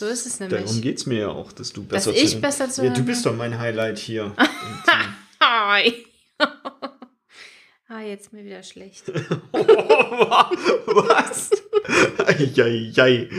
So 0.00 0.06
ist 0.06 0.24
es 0.24 0.40
nämlich. 0.40 0.64
Darum 0.64 0.80
geht 0.80 0.96
es 0.96 1.04
mir 1.04 1.18
ja 1.18 1.28
auch, 1.28 1.52
dass 1.52 1.74
du 1.74 1.82
Dass 1.82 2.06
besser 2.06 2.16
ich 2.16 2.30
zu- 2.30 2.40
besser 2.40 2.70
zu 2.70 2.82
Ja, 2.82 2.88
du 2.88 2.96
hören 2.96 3.04
bist 3.04 3.26
doch 3.26 3.36
mein 3.36 3.58
Highlight 3.58 3.98
hier. 3.98 4.34
Hi. 5.42 6.06
ah, 7.86 8.00
jetzt 8.00 8.32
mir 8.32 8.42
wieder 8.42 8.62
schlecht. 8.62 9.06
Was? 9.52 11.50
Eieiei. 12.26 13.28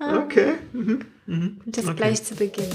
Okay. 0.00 0.54
Mhm. 0.72 1.04
Mhm. 1.26 1.60
Das 1.66 1.84
okay. 1.86 1.96
gleich 1.96 2.22
zu 2.22 2.36
Beginn. 2.36 2.70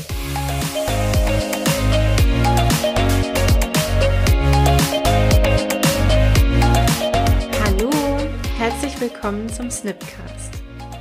Hallo, 7.63 7.89
herzlich 8.57 8.99
willkommen 8.99 9.47
zum 9.49 9.71
Snipcast. 9.71 10.52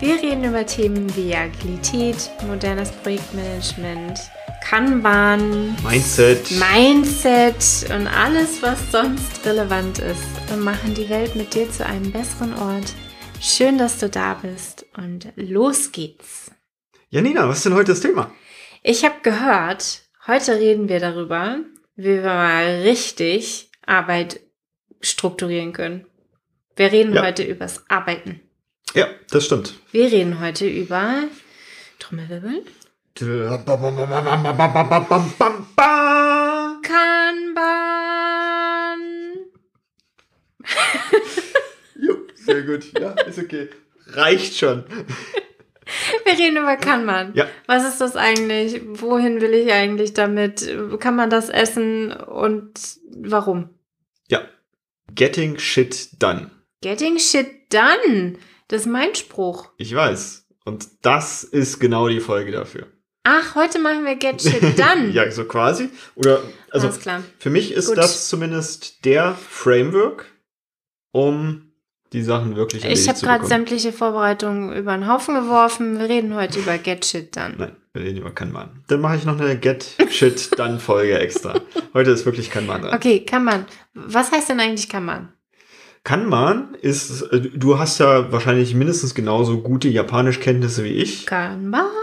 Wir 0.03 0.21
reden 0.21 0.43
über 0.43 0.67
Themen 0.67 1.15
wie 1.15 1.33
Agilität, 1.33 2.29
modernes 2.49 2.91
Projektmanagement, 2.91 4.19
Kanban, 4.61 5.77
Mindset. 5.89 6.51
Mindset 6.51 7.89
und 7.95 8.09
alles, 8.09 8.61
was 8.63 8.91
sonst 8.91 9.47
relevant 9.47 10.01
ist 10.01 10.25
und 10.53 10.59
machen 10.65 10.93
die 10.95 11.09
Welt 11.09 11.37
mit 11.37 11.55
dir 11.55 11.71
zu 11.71 11.87
einem 11.87 12.11
besseren 12.11 12.53
Ort. 12.55 12.95
Schön, 13.41 13.79
dass 13.79 13.99
du 13.99 14.09
da 14.09 14.35
bist 14.35 14.85
und 14.97 15.29
los 15.37 15.93
geht's. 15.93 16.51
Janina, 17.11 17.49
was 17.49 17.59
ist 17.59 17.67
denn 17.67 17.75
heute 17.75 17.93
das 17.93 18.01
Thema? 18.01 18.33
Ich 18.83 19.05
habe 19.05 19.21
gehört, 19.23 20.03
heute 20.27 20.59
reden 20.59 20.89
wir 20.89 20.99
darüber, 20.99 21.59
wie 21.95 22.17
wir 22.17 22.23
mal 22.25 22.81
richtig 22.83 23.71
Arbeit 23.87 24.41
strukturieren 25.01 25.73
können. 25.73 26.07
Wir 26.75 26.91
reden 26.91 27.15
Ja. 27.15 27.23
heute 27.23 27.45
übers 27.45 27.89
Arbeiten. 27.89 28.41
Ja, 28.95 29.09
das 29.31 29.47
stimmt. 29.47 29.75
Wir 29.91 30.13
reden 30.13 30.41
heute 30.41 30.69
über 30.69 31.25
Trommelwirbel, 31.99 32.65
Kanban. 36.83 37.71
Jo, 42.01 42.17
sehr 42.35 42.63
gut. 42.63 42.93
Ja, 42.99 43.13
ist 43.13 43.39
okay. 43.39 43.69
Reicht 44.09 44.57
schon. 44.59 44.85
Wir 46.25 46.33
reden 46.39 46.57
über 46.59 46.77
Kanban. 46.77 47.33
Ja. 47.35 47.49
Was 47.67 47.87
ist 47.89 48.01
das 48.01 48.17
eigentlich? 48.17 48.81
Wohin 48.85 49.41
will 49.41 49.55
ich 49.55 49.73
eigentlich 49.73 50.13
damit? 50.15 50.69
Kann 51.01 51.17
man 51.17 51.31
das 51.31 51.49
essen 51.49 52.13
und 52.13 52.73
warum? 53.17 53.71
Ja. 54.29 54.43
Getting 55.15 55.59
shit 55.59 56.23
done. 56.23 56.51
Getting 56.83 57.19
shit 57.19 57.73
done. 57.73 58.39
Das 58.69 58.83
ist 58.83 58.87
mein 58.87 59.15
Spruch. 59.15 59.71
Ich 59.77 59.95
weiß. 59.95 60.47
Und 60.65 60.89
das 61.03 61.45
ist 61.45 61.81
genau 61.81 62.09
die 62.09 62.21
Folge 62.21 62.53
dafür. 62.53 62.87
Ach, 63.25 63.55
heute 63.55 63.79
machen 63.79 64.05
wir 64.05 64.17
Get 64.17 64.43
Shit 64.43 64.79
Done. 64.79 65.09
ja, 65.13 65.31
so 65.31 65.45
quasi. 65.45 65.91
Oder, 66.17 66.43
also 66.71 66.89
Alles 66.89 67.01
klar. 67.01 67.23
für 67.39 67.51
mich 67.51 67.73
ist 67.73 67.89
Gut. 67.89 67.99
das 67.99 68.29
zumindest 68.29 69.05
der 69.05 69.35
Framework, 69.35 70.27
um 71.13 71.73
die 72.13 72.23
Sachen 72.23 72.57
wirklich 72.57 72.85
Ich 72.85 73.09
habe 73.09 73.21
gerade 73.21 73.47
sämtliche 73.47 73.93
Vorbereitungen 73.93 74.73
über 74.75 74.93
den 74.97 75.09
Haufen 75.09 75.35
geworfen. 75.35 75.99
Wir 75.99 76.09
reden 76.09 76.35
heute 76.35 76.59
über 76.59 76.77
Get 76.79 77.05
Shit 77.05 77.35
Done. 77.37 77.55
Nein, 77.57 77.77
wir 77.93 78.03
reden 78.03 78.19
über 78.19 78.33
Kanban. 78.33 78.85
Dann 78.89 79.01
mache 79.01 79.17
ich 79.17 79.25
noch 79.25 79.39
eine 79.41 79.57
Get 79.57 79.97
Shit 80.11 80.59
Done 80.59 80.79
Folge 80.79 81.19
extra. 81.19 81.61
Heute 81.95 82.11
ist 82.11 82.25
wirklich 82.27 82.51
Kanban 82.51 82.83
dran. 82.83 82.95
Okay, 82.95 83.21
Kanban. 83.25 83.67
Was 83.95 84.33
heißt 84.33 84.49
denn 84.49 84.61
eigentlich 84.61 84.89
Kanban? 84.89 85.33
Kanban 86.05 86.75
ist, 86.75 87.23
äh, 87.33 87.41
du 87.41 87.79
hast 87.79 87.99
ja 87.99 88.33
wahrscheinlich 88.33 88.75
mindestens 88.75 89.15
genauso 89.15 89.63
gute 89.63 89.89
Japanischkenntnisse 89.89 90.85
wie 90.85 90.89
ich. 90.89 91.27
Kanban. 91.27 91.87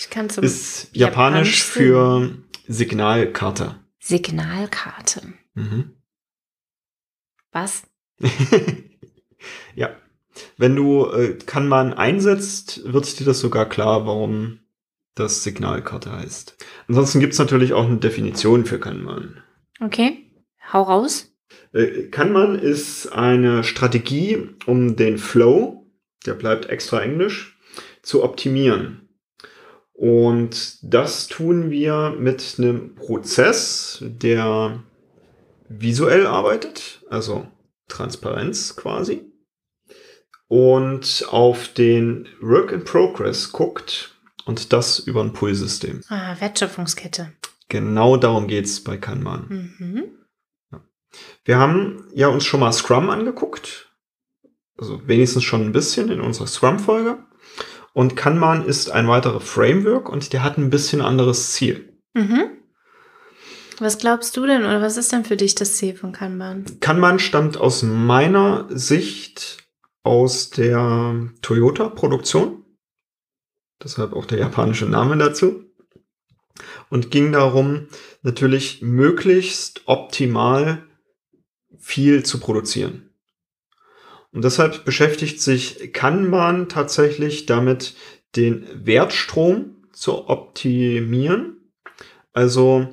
Ich 0.00 0.10
kann 0.10 0.30
zum 0.30 0.44
Ist 0.44 0.94
Japanisch 0.94 0.94
Japanisch 0.96 1.64
für 1.64 2.30
Signalkarte. 2.68 3.80
Signalkarte. 3.98 5.22
Mhm. 5.54 5.96
Was? 7.50 7.82
ja. 9.74 9.90
Wenn 10.56 10.76
du 10.76 11.06
äh, 11.06 11.36
Kanban 11.44 11.94
einsetzt, 11.94 12.92
wird 12.92 13.18
dir 13.18 13.24
das 13.24 13.40
sogar 13.40 13.68
klar, 13.68 14.06
warum 14.06 14.60
das 15.16 15.42
Signalkarte 15.42 16.12
heißt. 16.12 16.56
Ansonsten 16.86 17.18
gibt 17.18 17.32
es 17.32 17.40
natürlich 17.40 17.72
auch 17.72 17.86
eine 17.86 17.98
Definition 17.98 18.66
für 18.66 18.78
Kanban. 18.78 19.42
Okay. 19.80 20.30
Hau 20.72 20.82
raus. 20.82 21.32
Äh, 21.72 22.04
Kanban 22.10 22.58
ist 22.58 23.08
eine 23.08 23.64
Strategie, 23.64 24.48
um 24.66 24.96
den 24.96 25.18
Flow, 25.18 25.86
der 26.26 26.34
bleibt 26.34 26.66
extra 26.66 27.02
englisch, 27.02 27.58
zu 28.02 28.22
optimieren. 28.22 29.08
Und 29.92 30.78
das 30.82 31.26
tun 31.26 31.70
wir 31.70 32.14
mit 32.18 32.54
einem 32.58 32.94
Prozess, 32.94 33.98
der 34.00 34.82
visuell 35.68 36.26
arbeitet, 36.26 37.04
also 37.10 37.48
Transparenz 37.88 38.76
quasi, 38.76 39.22
und 40.46 41.26
auf 41.28 41.68
den 41.68 42.28
Work 42.40 42.72
in 42.72 42.84
Progress 42.84 43.52
guckt 43.52 44.16
und 44.46 44.72
das 44.72 44.98
über 44.98 45.22
ein 45.22 45.32
Pull-System. 45.32 46.02
Ah, 46.08 46.36
Wertschöpfungskette. 46.38 47.32
Genau 47.68 48.16
darum 48.16 48.46
geht's 48.46 48.82
bei 48.82 48.96
Kanban. 48.96 49.74
Mhm. 49.78 50.04
Wir 51.44 51.58
haben 51.58 52.06
ja 52.14 52.28
uns 52.28 52.44
schon 52.44 52.60
mal 52.60 52.72
Scrum 52.72 53.10
angeguckt. 53.10 53.92
Also 54.76 55.06
wenigstens 55.08 55.44
schon 55.44 55.62
ein 55.62 55.72
bisschen 55.72 56.10
in 56.10 56.20
unserer 56.20 56.46
Scrum-Folge. 56.46 57.18
Und 57.92 58.16
Kanban 58.16 58.64
ist 58.64 58.90
ein 58.90 59.08
weiterer 59.08 59.40
Framework 59.40 60.08
und 60.08 60.32
der 60.32 60.44
hat 60.44 60.56
ein 60.56 60.70
bisschen 60.70 61.00
anderes 61.00 61.52
Ziel. 61.52 61.98
Mhm. 62.14 62.50
Was 63.80 63.98
glaubst 63.98 64.36
du 64.36 64.46
denn 64.46 64.62
oder 64.64 64.82
was 64.82 64.96
ist 64.96 65.12
denn 65.12 65.24
für 65.24 65.36
dich 65.36 65.54
das 65.54 65.76
Ziel 65.76 65.96
von 65.96 66.12
Kanban? 66.12 66.64
Kanban 66.80 67.18
stammt 67.18 67.56
aus 67.56 67.82
meiner 67.82 68.66
Sicht 68.70 69.58
aus 70.02 70.50
der 70.50 71.28
Toyota-Produktion. 71.42 72.64
Deshalb 73.82 74.12
auch 74.14 74.24
der 74.24 74.38
japanische 74.38 74.86
Name 74.86 75.16
dazu. 75.16 75.64
Und 76.90 77.10
ging 77.12 77.30
darum, 77.30 77.86
natürlich 78.22 78.82
möglichst 78.82 79.82
optimal 79.86 80.87
viel 81.88 82.22
zu 82.22 82.38
produzieren. 82.38 83.08
Und 84.30 84.44
deshalb 84.44 84.84
beschäftigt 84.84 85.40
sich 85.40 85.94
Kanban 85.94 86.68
tatsächlich 86.68 87.46
damit, 87.46 87.94
den 88.36 88.66
Wertstrom 88.84 89.76
zu 89.92 90.28
optimieren. 90.28 91.72
Also 92.34 92.88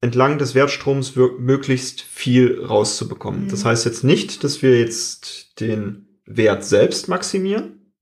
entlang 0.00 0.38
des 0.38 0.56
Wertstroms 0.56 1.14
möglichst 1.38 2.00
viel 2.00 2.64
rauszubekommen. 2.64 3.44
Mhm. 3.44 3.48
Das 3.50 3.64
heißt 3.64 3.84
jetzt 3.84 4.02
nicht, 4.02 4.42
dass 4.42 4.62
wir 4.62 4.80
jetzt 4.80 5.60
den 5.60 6.08
Wert 6.26 6.64
selbst 6.64 7.06
maximieren, 7.08 7.92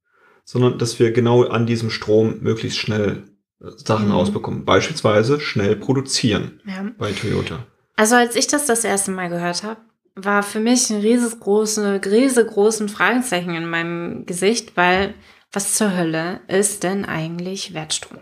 sondern 0.44 0.78
dass 0.78 0.98
wir 0.98 1.12
genau 1.12 1.44
an 1.44 1.66
diesem 1.66 1.90
Strom 1.90 2.38
möglichst 2.40 2.78
schnell 2.78 3.24
äh, 3.60 3.66
Sachen 3.84 4.06
Mhm. 4.06 4.12
rausbekommen. 4.12 4.64
Beispielsweise 4.64 5.40
schnell 5.40 5.76
produzieren 5.76 6.62
Ja. 6.64 6.90
bei 6.96 7.12
Toyota. 7.12 7.66
Also 7.96 8.14
als 8.14 8.34
ich 8.34 8.46
das 8.46 8.64
das 8.64 8.84
erste 8.84 9.10
Mal 9.10 9.28
gehört 9.28 9.62
habe, 9.62 9.80
war 10.24 10.42
für 10.42 10.60
mich 10.60 10.90
ein 10.90 11.00
riesengroße, 11.00 12.00
riesengroßen 12.04 12.88
Fragezeichen 12.88 13.54
in 13.54 13.68
meinem 13.68 14.26
Gesicht, 14.26 14.76
weil 14.76 15.14
was 15.52 15.74
zur 15.74 15.96
Hölle 15.96 16.40
ist 16.48 16.82
denn 16.82 17.04
eigentlich 17.04 17.74
Wertstrom? 17.74 18.20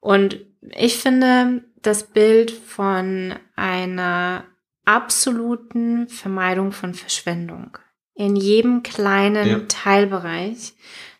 Und 0.00 0.40
ich 0.76 0.98
finde 0.98 1.64
das 1.82 2.04
Bild 2.04 2.50
von 2.50 3.34
einer 3.56 4.44
absoluten 4.84 6.08
Vermeidung 6.08 6.72
von 6.72 6.94
Verschwendung 6.94 7.78
in 8.14 8.36
jedem 8.36 8.82
kleinen 8.82 9.48
Ja. 9.48 9.60
Teilbereich 9.68 10.74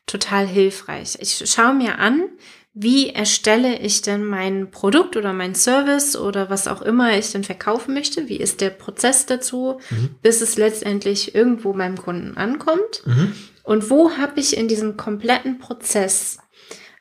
total 0.07 0.47
hilfreich. 0.47 1.17
Ich 1.21 1.43
schaue 1.51 1.75
mir 1.75 1.99
an, 1.99 2.29
wie 2.73 3.11
erstelle 3.11 3.79
ich 3.81 4.03
denn 4.03 4.25
mein 4.25 4.71
Produkt 4.71 5.17
oder 5.17 5.33
mein 5.33 5.55
Service 5.55 6.17
oder 6.17 6.51
was 6.51 6.69
auch 6.69 6.83
immer 6.83 7.19
ich 7.19 7.33
denn 7.33 7.43
verkaufen 7.45 7.95
möchte? 7.95 8.29
Wie 8.29 8.37
ist 8.37 8.61
der 8.61 8.71
Prozess 8.71 9.27
dazu, 9.27 9.81
Mhm. 9.91 10.11
bis 10.23 10.41
es 10.41 10.57
letztendlich 10.57 11.35
irgendwo 11.35 11.73
beim 11.73 11.97
Kunden 11.97 12.37
ankommt? 12.37 13.03
Mhm. 13.07 13.33
Und 13.65 13.91
wo 13.91 14.13
habe 14.17 14.39
ich 14.41 14.57
in 14.57 14.69
diesem 14.69 14.97
kompletten 14.97 15.59
Prozess 15.59 16.39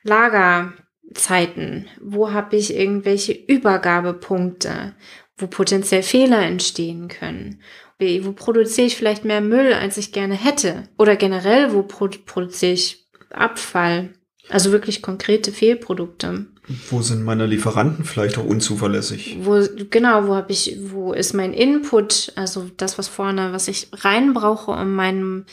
Lagerzeiten? 0.02 1.86
Wo 2.00 2.32
habe 2.32 2.56
ich 2.56 2.74
irgendwelche 2.74 3.32
Übergabepunkte, 3.32 4.94
wo 5.36 5.46
potenziell 5.46 6.02
Fehler 6.02 6.42
entstehen 6.42 7.08
können? 7.08 7.62
Wo 7.98 8.32
produziere 8.32 8.86
ich 8.86 8.96
vielleicht 8.96 9.24
mehr 9.24 9.40
Müll, 9.42 9.74
als 9.74 9.98
ich 9.98 10.12
gerne 10.12 10.34
hätte? 10.34 10.84
Oder 10.98 11.16
generell, 11.16 11.72
wo 11.74 11.82
pro 11.82 12.08
produziere 12.08 12.72
ich 12.72 13.06
Abfall? 13.30 14.14
Also 14.50 14.72
wirklich 14.72 15.00
konkrete 15.00 15.52
Fehlprodukte. 15.52 16.46
Wo 16.90 17.02
sind 17.02 17.22
meine 17.22 17.46
Lieferanten 17.46 18.04
vielleicht 18.04 18.36
auch 18.36 18.44
unzuverlässig? 18.44 19.38
Wo, 19.42 19.64
genau, 19.90 20.26
wo 20.26 20.34
habe 20.34 20.52
ich, 20.52 20.76
wo 20.82 21.12
ist 21.12 21.34
mein 21.34 21.52
Input, 21.52 22.32
also 22.36 22.68
das, 22.76 22.98
was 22.98 23.08
vorne, 23.08 23.52
was 23.52 23.68
ich 23.68 23.88
rein 23.92 24.34
brauche, 24.34 24.72
um 24.72 24.94
meinen 24.94 25.46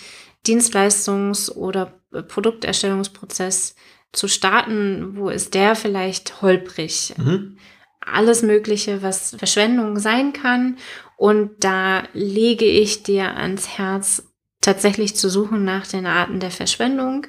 Dienstleistungs- 0.46 1.52
oder 1.52 1.94
Produkterstellungsprozess 2.12 3.76
zu 4.14 4.28
starten, 4.28 5.16
wo 5.16 5.30
ist 5.30 5.54
der 5.54 5.76
vielleicht 5.76 6.42
holprig? 6.42 7.14
Mhm. 7.18 7.58
Alles 8.00 8.42
Mögliche, 8.42 9.04
was 9.04 9.36
Verschwendung 9.38 10.00
sein 10.00 10.34
kann. 10.34 10.78
Und 11.18 11.52
da 11.60 12.04
lege 12.14 12.66
ich 12.66 13.04
dir 13.04 13.36
ans 13.36 13.78
Herz, 13.78 14.24
tatsächlich 14.62 15.16
zu 15.16 15.30
suchen 15.30 15.64
nach 15.64 15.88
den 15.88 16.06
Arten 16.06 16.40
der 16.40 16.52
Verschwendung. 16.52 17.28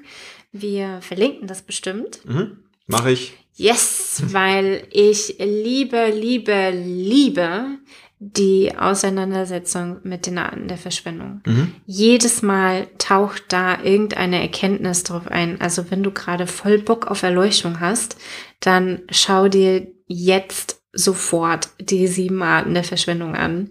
Wir 0.52 1.00
verlinken 1.00 1.46
das 1.46 1.62
bestimmt. 1.62 2.20
Mhm. 2.24 2.64
Mache 2.86 3.12
ich. 3.12 3.34
Yes, 3.54 4.22
weil 4.26 4.86
ich 4.90 5.36
liebe, 5.38 6.10
liebe, 6.10 6.70
liebe 6.70 7.78
die 8.20 8.76
Auseinandersetzung 8.76 9.98
mit 10.02 10.26
den 10.26 10.38
Arten 10.38 10.66
der 10.66 10.76
Verschwendung. 10.76 11.40
Mhm. 11.46 11.74
Jedes 11.86 12.42
Mal 12.42 12.88
taucht 12.98 13.44
da 13.48 13.82
irgendeine 13.82 14.40
Erkenntnis 14.40 15.04
drauf 15.04 15.28
ein. 15.28 15.60
Also 15.60 15.90
wenn 15.90 16.02
du 16.02 16.10
gerade 16.10 16.46
voll 16.46 16.78
Bock 16.78 17.06
auf 17.06 17.22
Erleuchtung 17.22 17.80
hast, 17.80 18.16
dann 18.60 19.02
schau 19.10 19.48
dir 19.48 19.86
jetzt 20.06 20.82
sofort 20.92 21.68
die 21.80 22.08
sieben 22.08 22.42
Arten 22.42 22.74
der 22.74 22.84
Verschwendung 22.84 23.36
an. 23.36 23.70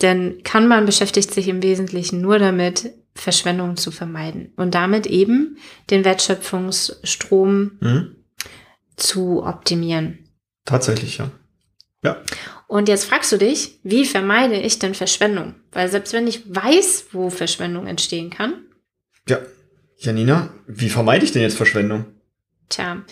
Denn 0.00 0.42
Kanban 0.42 0.86
beschäftigt 0.86 1.32
sich 1.32 1.48
im 1.48 1.62
Wesentlichen 1.62 2.20
nur 2.20 2.38
damit, 2.38 2.92
Verschwendung 3.16 3.76
zu 3.76 3.90
vermeiden 3.90 4.52
und 4.56 4.74
damit 4.74 5.06
eben 5.06 5.58
den 5.90 6.04
Wertschöpfungsstrom 6.04 7.72
Mhm. 7.80 8.16
zu 8.96 9.42
optimieren. 9.44 10.18
Tatsächlich, 10.64 11.18
ja. 11.18 11.30
Ja. 12.02 12.22
Und 12.68 12.88
jetzt 12.88 13.04
fragst 13.04 13.32
du 13.32 13.36
dich, 13.38 13.78
wie 13.82 14.04
vermeide 14.04 14.56
ich 14.60 14.78
denn 14.78 14.94
Verschwendung? 14.94 15.54
Weil 15.72 15.88
selbst 15.88 16.12
wenn 16.12 16.26
ich 16.26 16.42
weiß, 16.54 17.06
wo 17.12 17.30
Verschwendung 17.30 17.86
entstehen 17.86 18.30
kann, 18.30 18.64
Ja. 19.28 19.38
Janina, 19.98 20.50
wie 20.66 20.90
vermeide 20.90 21.24
ich 21.24 21.32
denn 21.32 21.42
jetzt 21.42 21.56
Verschwendung? 21.56 22.04
tja, 22.68 23.02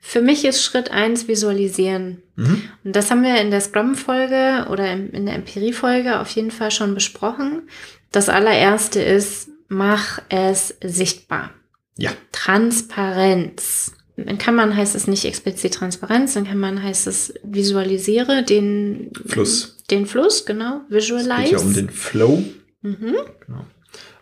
für 0.00 0.20
mich 0.20 0.44
ist 0.44 0.62
Schritt 0.62 0.90
eins 0.90 1.28
Visualisieren. 1.28 2.22
Mhm. 2.36 2.62
Und 2.84 2.96
das 2.96 3.10
haben 3.10 3.22
wir 3.22 3.40
in 3.40 3.50
der 3.50 3.60
Scrum-Folge 3.60 4.66
oder 4.70 4.92
in 4.92 5.26
der 5.26 5.34
Empirie-Folge 5.34 6.20
auf 6.20 6.30
jeden 6.30 6.50
Fall 6.50 6.70
schon 6.70 6.94
besprochen. 6.94 7.68
Das 8.12 8.28
allererste 8.28 9.02
ist, 9.02 9.50
mach 9.68 10.20
es 10.28 10.74
sichtbar. 10.82 11.50
Ja. 11.96 12.12
Transparenz. 12.32 13.92
In 14.16 14.38
Kammern 14.38 14.76
heißt 14.76 14.96
es 14.96 15.06
nicht 15.06 15.24
explizit 15.24 15.74
Transparenz, 15.74 16.34
in 16.34 16.44
Kammern 16.44 16.82
heißt 16.82 17.06
es 17.06 17.34
visualisiere 17.44 18.42
den 18.42 19.12
Fluss. 19.26 19.76
Den 19.90 20.06
Fluss, 20.06 20.44
genau. 20.44 20.80
Es 20.88 20.94
Visualize. 21.08 21.42
geht 21.42 21.52
ja 21.52 21.58
um 21.58 21.74
den 21.74 21.90
Flow. 21.90 22.44
mhm. 22.82 23.14
Genau. 23.46 23.66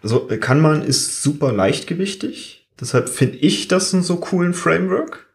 Also 0.03 0.29
äh, 0.31 0.37
Kanban 0.39 0.83
ist 0.83 1.23
super 1.23 1.53
leichtgewichtig. 1.53 2.69
Deshalb 2.79 3.09
finde 3.09 3.39
ich 3.39 3.69
das 3.69 3.95
einen 3.95 4.03
so 4.03 4.17
coolen 4.17 4.53
Framework. 4.53 5.26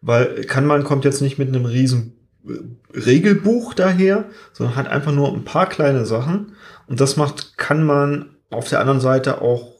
Weil 0.00 0.44
Kanban 0.44 0.84
kommt 0.84 1.04
jetzt 1.04 1.22
nicht 1.22 1.38
mit 1.38 1.48
einem 1.48 1.64
riesen 1.64 2.16
äh, 2.46 2.98
Regelbuch 2.98 3.74
daher, 3.74 4.24
sondern 4.52 4.76
hat 4.76 4.88
einfach 4.88 5.12
nur 5.12 5.32
ein 5.32 5.44
paar 5.44 5.68
kleine 5.68 6.06
Sachen. 6.06 6.52
Und 6.86 7.00
das 7.00 7.16
macht 7.16 7.58
Kanban 7.58 8.36
auf 8.50 8.68
der 8.68 8.80
anderen 8.80 9.00
Seite 9.00 9.42
auch 9.42 9.74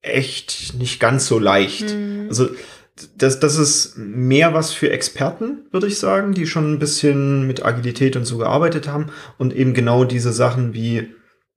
echt 0.00 0.74
nicht 0.78 1.00
ganz 1.00 1.26
so 1.26 1.38
leicht. 1.38 1.94
Mhm. 1.94 2.26
Also 2.28 2.48
das, 3.16 3.40
das 3.40 3.58
ist 3.58 3.96
mehr 3.96 4.52
was 4.52 4.72
für 4.72 4.90
Experten, 4.90 5.66
würde 5.70 5.86
ich 5.86 5.98
sagen, 5.98 6.34
die 6.34 6.46
schon 6.46 6.72
ein 6.72 6.78
bisschen 6.78 7.46
mit 7.46 7.64
Agilität 7.64 8.16
und 8.16 8.24
so 8.24 8.38
gearbeitet 8.38 8.86
haben 8.88 9.06
und 9.38 9.54
eben 9.54 9.74
genau 9.74 10.04
diese 10.04 10.32
Sachen 10.32 10.74
wie 10.74 11.08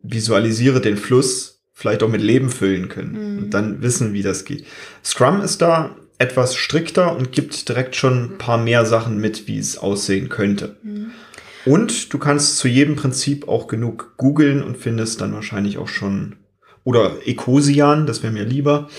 visualisiere 0.02 0.82
den 0.82 0.98
Fluss 0.98 1.64
vielleicht 1.74 2.04
auch 2.04 2.10
mit 2.10 2.22
Leben 2.22 2.50
füllen 2.50 2.88
können 2.88 3.34
Mhm. 3.34 3.38
und 3.44 3.50
dann 3.54 3.82
wissen, 3.82 4.14
wie 4.14 4.22
das 4.22 4.46
geht. 4.46 4.66
Scrum 5.04 5.42
ist 5.42 5.62
da 5.62 5.96
etwas 6.18 6.56
strikter 6.56 7.16
und 7.16 7.32
gibt 7.32 7.68
direkt 7.68 7.96
schon 7.96 8.36
ein 8.36 8.38
paar 8.38 8.58
mehr 8.58 8.86
Sachen 8.86 9.18
mit, 9.18 9.48
wie 9.48 9.58
es 9.58 9.78
aussehen 9.78 10.30
könnte. 10.30 10.78
Mhm. 10.84 11.12
Und 11.66 12.14
du 12.14 12.20
kannst 12.20 12.58
zu 12.58 12.68
jedem 12.68 12.96
Prinzip 12.96 13.48
auch 13.48 13.68
genug 13.68 14.14
googeln 14.18 14.64
und 14.64 14.78
findest 14.78 15.22
dann 15.22 15.34
wahrscheinlich 15.34 15.78
auch 15.78 15.88
schon, 15.88 16.38
oder 16.84 17.18
Ecosian, 17.26 18.06
das 18.06 18.22
wäre 18.22 18.32
mir 18.32 18.46
lieber, 18.46 18.90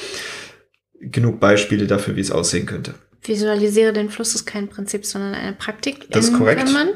genug 1.01 1.39
Beispiele 1.39 1.87
dafür, 1.87 2.17
wie 2.17 2.21
es 2.21 2.33
aussehen 2.33 2.67
könnte. 2.67 2.95
Visualisiere 3.23 3.93
den 3.93 4.11
Fluss 4.11 4.35
ist 4.35 4.47
kein 4.47 4.69
Prinzip, 4.69 5.05
sondern 5.05 5.35
eine 5.35 5.53
Praktik. 5.53 6.07
Das 6.11 6.27
ist 6.27 6.37
korrekt. 6.37 6.65
Kanban. 6.65 6.91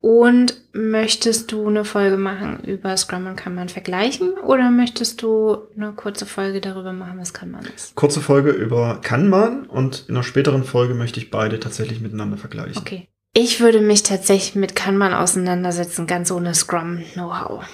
Und 0.00 0.54
möchtest 0.72 1.50
du 1.50 1.66
eine 1.66 1.84
Folge 1.84 2.16
machen 2.16 2.60
über 2.64 2.96
Scrum 2.96 3.26
und 3.26 3.34
Kanban 3.34 3.68
vergleichen 3.68 4.34
oder 4.34 4.70
möchtest 4.70 5.22
du 5.22 5.58
eine 5.76 5.92
kurze 5.92 6.24
Folge 6.24 6.60
darüber 6.60 6.92
machen, 6.92 7.18
was 7.18 7.32
Kanban 7.34 7.66
ist? 7.74 7.96
Kurze 7.96 8.20
Folge 8.20 8.50
über 8.50 9.00
Kanban 9.02 9.66
und 9.66 10.04
in 10.08 10.14
einer 10.14 10.22
späteren 10.22 10.62
Folge 10.62 10.94
möchte 10.94 11.18
ich 11.18 11.30
beide 11.30 11.58
tatsächlich 11.58 12.00
miteinander 12.00 12.36
vergleichen. 12.36 12.78
Okay. 12.78 13.08
Ich 13.34 13.60
würde 13.60 13.80
mich 13.80 14.04
tatsächlich 14.04 14.54
mit 14.54 14.76
Kanban 14.76 15.12
auseinandersetzen, 15.14 16.06
ganz 16.06 16.30
ohne 16.30 16.54
Scrum-Know-how. 16.54 17.64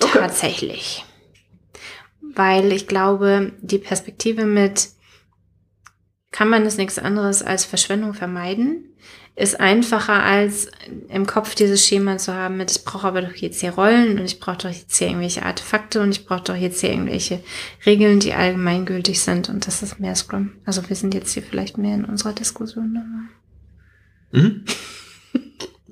Okay. 0.00 0.18
Tatsächlich. 0.18 1.04
Weil 2.20 2.72
ich 2.72 2.86
glaube, 2.86 3.52
die 3.60 3.78
Perspektive 3.78 4.46
mit 4.46 4.88
Kanban 6.32 6.66
ist 6.66 6.78
nichts 6.78 6.98
anderes 6.98 7.42
als 7.42 7.64
Verschwendung 7.64 8.14
vermeiden, 8.14 8.86
ist 9.36 9.60
einfacher 9.60 10.22
als 10.22 10.68
im 11.08 11.26
Kopf 11.26 11.54
dieses 11.54 11.86
Schema 11.86 12.18
zu 12.18 12.34
haben 12.34 12.56
mit, 12.58 12.70
ich 12.70 12.84
brauche 12.84 13.06
aber 13.06 13.22
doch 13.22 13.34
jetzt 13.34 13.60
hier 13.60 13.70
Rollen 13.72 14.18
und 14.18 14.24
ich 14.26 14.40
brauche 14.40 14.58
doch 14.58 14.70
jetzt 14.70 14.96
hier 14.96 15.08
irgendwelche 15.08 15.42
Artefakte 15.44 16.00
und 16.00 16.10
ich 16.10 16.26
brauche 16.26 16.42
doch 16.44 16.56
jetzt 16.56 16.80
hier 16.80 16.90
irgendwelche 16.90 17.40
Regeln, 17.86 18.20
die 18.20 18.34
allgemeingültig 18.34 19.20
sind 19.20 19.48
und 19.48 19.66
das 19.66 19.82
ist 19.82 20.00
mehr 20.00 20.14
Scrum. 20.16 20.52
Also 20.66 20.86
wir 20.88 20.96
sind 20.96 21.14
jetzt 21.14 21.32
hier 21.32 21.42
vielleicht 21.42 21.78
mehr 21.78 21.94
in 21.94 22.04
unserer 22.04 22.32
Diskussion. 22.32 22.94
dabei. 22.94 24.42
Mhm. 24.42 24.64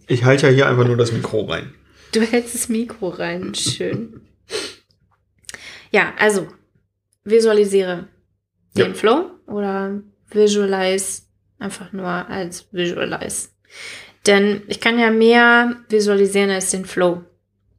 Ich 0.06 0.24
halte 0.24 0.48
ja 0.48 0.52
hier 0.52 0.68
einfach 0.68 0.84
nur 0.88 0.96
das 0.96 1.12
Mikro 1.12 1.42
rein. 1.42 1.72
Du 2.12 2.20
hältst 2.20 2.56
das 2.56 2.68
Mikro 2.68 3.10
rein. 3.10 3.54
Schön. 3.54 4.22
Ja, 5.92 6.12
also 6.18 6.48
visualisiere 7.22 8.08
den 8.76 8.88
Ja. 8.88 8.94
Flow 8.94 9.30
oder 9.46 10.02
visualize 10.30 11.22
einfach 11.58 11.92
nur 11.92 12.06
als 12.06 12.66
visualize. 12.72 13.48
Denn 14.26 14.62
ich 14.68 14.80
kann 14.80 14.98
ja 14.98 15.10
mehr 15.10 15.76
visualisieren 15.88 16.50
als 16.50 16.70
den 16.70 16.84
Flow. 16.84 17.24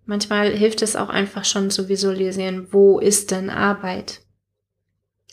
Manchmal 0.05 0.51
hilft 0.51 0.81
es 0.81 0.95
auch 0.95 1.09
einfach 1.09 1.45
schon 1.45 1.69
zu 1.69 1.87
visualisieren, 1.87 2.67
wo 2.71 2.99
ist 2.99 3.31
denn 3.31 3.49
Arbeit? 3.49 4.21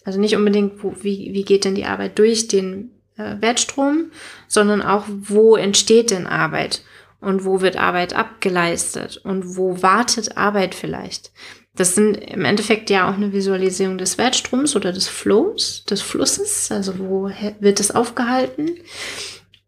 Also 0.04 0.20
nicht 0.20 0.36
unbedingt, 0.36 0.82
wo, 0.82 0.94
wie, 1.02 1.32
wie 1.32 1.44
geht 1.44 1.64
denn 1.64 1.74
die 1.74 1.86
Arbeit 1.86 2.18
durch 2.18 2.48
den 2.48 2.90
äh, 3.16 3.36
Wertstrom, 3.40 4.10
sondern 4.46 4.82
auch, 4.82 5.04
wo 5.08 5.56
entsteht 5.56 6.10
denn 6.10 6.26
Arbeit? 6.26 6.82
und 7.20 7.44
wo 7.44 7.60
wird 7.60 7.76
Arbeit 7.76 8.14
abgeleistet 8.14 9.18
und 9.18 9.56
wo 9.56 9.82
wartet 9.82 10.36
Arbeit 10.36 10.74
vielleicht. 10.74 11.32
Das 11.78 11.94
sind 11.94 12.16
im 12.16 12.44
Endeffekt 12.44 12.90
ja 12.90 13.08
auch 13.08 13.14
eine 13.14 13.32
Visualisierung 13.32 13.98
des 13.98 14.18
Wertstroms 14.18 14.74
oder 14.74 14.92
des 14.92 15.06
Flows, 15.06 15.84
des 15.88 16.02
Flusses, 16.02 16.72
also 16.72 16.98
wo 16.98 17.30
wird 17.60 17.78
es 17.78 17.92
aufgehalten. 17.92 18.70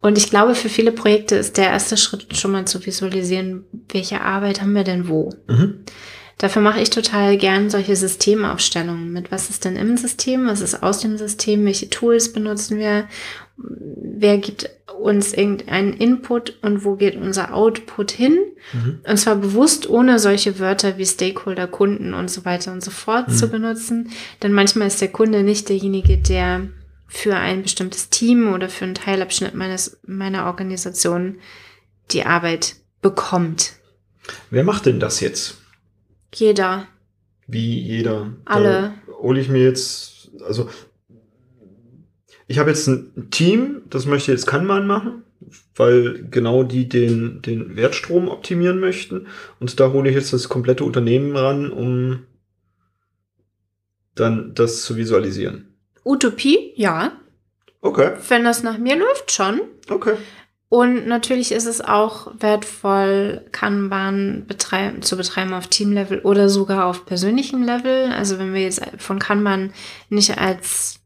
Und 0.01 0.19
ich 0.19 0.29
glaube, 0.29 0.57
für 0.57 0.69
viele 0.69 0.91
Projekte 0.91 1.37
ist 1.37 1.57
der 1.57 1.69
erste 1.69 1.97
Schritt 1.97 2.37
schon 2.37 2.51
mal 2.51 2.65
zu 2.65 2.85
visualisieren, 2.85 3.65
welche 3.93 4.23
Arbeit 4.23 4.61
haben 4.61 4.73
wir 4.73 4.83
denn 4.83 5.07
wo. 5.07 5.31
Mhm. 5.47 5.85
Dafür 6.37 6.63
mache 6.63 6.81
ich 6.81 6.91
total 6.91 7.37
gern 7.37 7.71
solche 7.71 7.95
Systemaufstellungen 7.95 9.13
mit, 9.13 9.31
was 9.31 9.49
ist 9.49 9.65
denn 9.65 9.77
im 9.77 9.97
System, 9.97 10.49
was 10.49 10.63
ist 10.63 10.83
aus 10.83 10.99
dem 10.99 11.17
System, 11.17 11.65
welche 11.65 11.91
Tools 11.91 12.33
benutzen 12.33 12.79
wir, 12.79 13.05
wer 13.63 14.39
gibt 14.39 14.71
uns 15.01 15.33
irgendeinen 15.33 15.95
Input 15.95 16.59
und 16.63 16.85
wo 16.85 16.97
geht 16.97 17.17
unser 17.17 17.55
Output 17.55 18.11
hin. 18.11 18.39
Mhm. 18.73 19.01
Und 19.09 19.17
zwar 19.17 19.37
bewusst 19.37 19.89
ohne 19.89 20.19
solche 20.19 20.59
Wörter 20.59 20.99
wie 20.99 21.07
Stakeholder, 21.07 21.67
Kunden 21.67 22.13
und 22.13 22.31
so 22.31 22.45
weiter 22.45 22.73
und 22.73 22.83
so 22.85 22.91
fort 22.91 23.29
Mhm. 23.29 23.33
zu 23.33 23.49
benutzen. 23.49 24.11
Denn 24.43 24.53
manchmal 24.53 24.89
ist 24.89 25.01
der 25.01 25.09
Kunde 25.09 25.43
nicht 25.43 25.69
derjenige, 25.69 26.19
der 26.19 26.69
für 27.07 27.35
ein 27.37 27.63
bestimmtes 27.63 28.11
Team 28.11 28.53
oder 28.53 28.69
für 28.69 28.85
einen 28.85 28.95
Teilabschnitt 28.95 29.55
meines, 29.55 29.99
meiner 30.07 30.47
Organisation 30.47 31.39
die 32.11 32.25
Arbeit 32.25 32.77
bekommt. 33.03 33.73
Wer 34.51 34.65
macht 34.65 34.87
denn 34.87 35.01
das 35.01 35.21
jetzt? 35.21 35.57
Jeder. 36.35 36.87
Wie 37.47 37.81
jeder. 37.81 38.33
Alle. 38.45 38.93
Da 39.07 39.13
hole 39.15 39.41
ich 39.41 39.49
mir 39.49 39.63
jetzt, 39.63 40.31
also 40.45 40.69
ich 42.51 42.59
habe 42.59 42.71
jetzt 42.71 42.89
ein 42.89 43.29
Team, 43.31 43.83
das 43.91 44.07
möchte 44.07 44.33
jetzt 44.33 44.45
Kanban 44.45 44.85
machen, 44.85 45.23
weil 45.77 46.27
genau 46.33 46.65
die 46.65 46.89
den, 46.89 47.41
den 47.43 47.77
Wertstrom 47.77 48.29
optimieren 48.29 48.81
möchten. 48.81 49.29
Und 49.61 49.79
da 49.79 49.93
hole 49.93 50.09
ich 50.11 50.17
jetzt 50.17 50.33
das 50.33 50.49
komplette 50.49 50.83
Unternehmen 50.83 51.37
ran, 51.37 51.71
um 51.71 52.27
dann 54.17 54.53
das 54.53 54.83
zu 54.83 54.97
visualisieren. 54.97 55.77
Utopie, 56.05 56.73
ja. 56.75 57.13
Okay, 57.83 58.17
Wenn 58.29 58.43
das 58.43 58.65
nach 58.65 58.79
mir 58.79 58.97
läuft, 58.97 59.31
schon. 59.31 59.61
okay. 59.89 60.15
Und 60.69 61.07
natürlich 61.07 61.53
ist 61.53 61.67
es 61.67 61.81
auch 61.81 62.33
wertvoll, 62.41 63.45
Kanban 63.53 64.45
betreib 64.49 65.05
zu 65.05 65.17
betreiben 65.17 65.55
auf 65.55 65.69
Teamlevel 65.69 66.19
oder 66.21 66.49
sogar 66.49 66.87
auf 66.87 67.07
persönlichem 67.07 67.63
Level. 67.63 68.13
Also 68.13 68.41
wenn 68.41 68.55
wir 68.55 68.63
jetzt 68.63 68.83
von 68.99 69.21
Kanban 69.21 69.73
nicht 70.09 70.37
als 70.37 71.00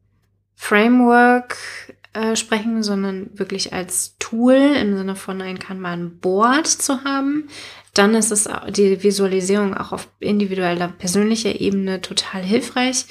Framework 0.64 1.58
äh, 2.14 2.36
sprechen, 2.36 2.82
sondern 2.82 3.28
wirklich 3.38 3.74
als 3.74 4.16
Tool 4.18 4.54
im 4.54 4.96
Sinne 4.96 5.14
von 5.14 5.42
ein 5.42 5.58
Kanban-Board 5.58 6.66
zu 6.66 7.04
haben, 7.04 7.48
dann 7.92 8.14
ist 8.14 8.32
es 8.32 8.48
die 8.70 9.02
Visualisierung 9.02 9.74
auch 9.74 9.92
auf 9.92 10.08
individueller, 10.20 10.88
persönlicher 10.88 11.60
Ebene 11.60 12.00
total 12.00 12.42
hilfreich. 12.42 13.04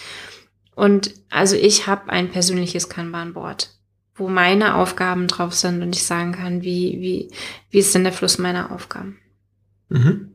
Und 0.74 1.14
also 1.30 1.56
ich 1.56 1.86
habe 1.86 2.10
ein 2.10 2.32
persönliches 2.32 2.90
Kanban-Board, 2.90 3.70
wo 4.16 4.30
meine 4.30 4.74
Aufgaben 4.74 5.28
drauf 5.28 5.54
sind 5.54 5.84
und 5.84 5.96
ich 5.96 6.06
sagen 6.06 6.32
kann, 6.32 6.64
wie, 6.64 7.00
wie, 7.02 7.32
wie 7.70 7.80
ist 7.80 7.94
denn 7.94 8.04
der 8.04 8.14
Fluss 8.14 8.40
meiner 8.40 8.72
Aufgaben. 8.72 9.20
Mhm. 9.90 10.32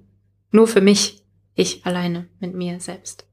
Nur 0.53 0.69
für 0.69 0.81
mich, 0.81 1.25
ich 1.57 1.85
alleine, 1.85 2.29
mit 2.39 2.55
mir 2.55 2.79
selbst. 2.79 3.27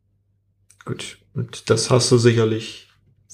Gut, 0.86 1.20
und 1.36 1.70
das 1.70 1.92
hast 1.92 2.12
du 2.12 2.18
sicherlich 2.18 2.85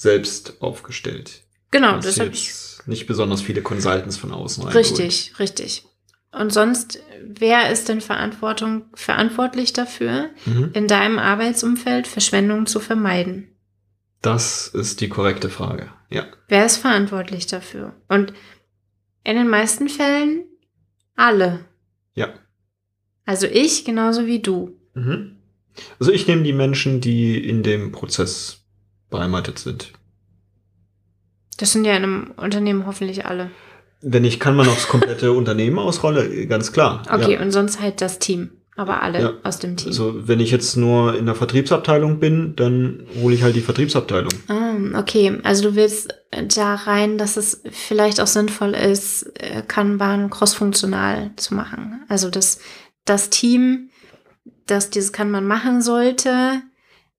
selbst 0.01 0.61
aufgestellt. 0.61 1.43
Genau, 1.69 1.99
das 1.99 2.19
habe 2.19 2.31
ich. 2.31 2.51
Nicht 2.87 3.05
besonders 3.05 3.41
viele 3.41 3.61
Consultants 3.61 4.17
von 4.17 4.31
außen 4.31 4.63
rein. 4.63 4.73
Richtig, 4.73 5.37
richtig. 5.37 5.85
Und 6.31 6.51
sonst, 6.51 6.99
wer 7.23 7.69
ist 7.71 7.87
denn 7.87 8.01
Verantwortung, 8.01 8.85
verantwortlich 8.95 9.73
dafür, 9.73 10.31
mhm. 10.45 10.71
in 10.73 10.87
deinem 10.87 11.19
Arbeitsumfeld 11.19 12.07
Verschwendung 12.07 12.65
zu 12.65 12.79
vermeiden? 12.79 13.49
Das 14.23 14.67
ist 14.69 15.01
die 15.01 15.09
korrekte 15.09 15.49
Frage, 15.49 15.91
ja. 16.09 16.25
Wer 16.47 16.65
ist 16.65 16.77
verantwortlich 16.77 17.45
dafür? 17.45 17.93
Und 18.07 18.33
in 19.23 19.35
den 19.35 19.49
meisten 19.49 19.87
Fällen 19.87 20.45
alle. 21.15 21.65
Ja. 22.15 22.33
Also 23.25 23.45
ich 23.45 23.85
genauso 23.85 24.25
wie 24.25 24.39
du. 24.39 24.79
Mhm. 24.95 25.37
Also 25.99 26.11
ich 26.11 26.27
nehme 26.27 26.41
die 26.41 26.53
Menschen, 26.53 27.01
die 27.01 27.47
in 27.47 27.61
dem 27.61 27.91
Prozess 27.91 28.60
beheimatet 29.11 29.59
sind. 29.59 29.93
Das 31.57 31.71
sind 31.71 31.85
ja 31.85 31.95
in 31.95 32.03
einem 32.03 32.31
Unternehmen 32.37 32.87
hoffentlich 32.87 33.27
alle. 33.27 33.51
Wenn 34.01 34.25
ich 34.25 34.39
kann 34.39 34.55
man 34.55 34.67
aufs 34.67 34.87
komplette 34.87 35.31
Unternehmen 35.33 35.77
ausrolle, 35.77 36.47
ganz 36.47 36.73
klar. 36.73 37.03
Okay, 37.11 37.33
ja. 37.33 37.41
und 37.41 37.51
sonst 37.51 37.79
halt 37.79 38.01
das 38.01 38.17
Team 38.17 38.49
aber 38.81 39.03
alle 39.03 39.21
ja. 39.21 39.33
aus 39.43 39.59
dem 39.59 39.75
Team. 39.75 39.89
Also 39.89 40.27
wenn 40.27 40.39
ich 40.39 40.51
jetzt 40.51 40.75
nur 40.75 41.17
in 41.17 41.25
der 41.25 41.35
Vertriebsabteilung 41.35 42.19
bin, 42.19 42.55
dann 42.55 43.05
hole 43.21 43.35
ich 43.35 43.43
halt 43.43 43.55
die 43.55 43.61
Vertriebsabteilung. 43.61 44.31
Ah, 44.47 44.99
okay, 44.99 45.39
also 45.43 45.69
du 45.69 45.75
willst 45.75 46.13
da 46.55 46.75
rein, 46.75 47.17
dass 47.17 47.37
es 47.37 47.61
vielleicht 47.69 48.19
auch 48.21 48.27
sinnvoll 48.27 48.73
ist, 48.73 49.23
äh, 49.35 49.61
Kanban 49.67 50.29
crossfunktional 50.29 51.31
zu 51.35 51.53
machen. 51.53 52.03
Also 52.07 52.29
dass 52.29 52.59
das 53.05 53.29
Team, 53.29 53.89
das 54.67 54.89
dieses 54.89 55.11
Kanban 55.11 55.45
machen 55.45 55.81
sollte, 55.81 56.61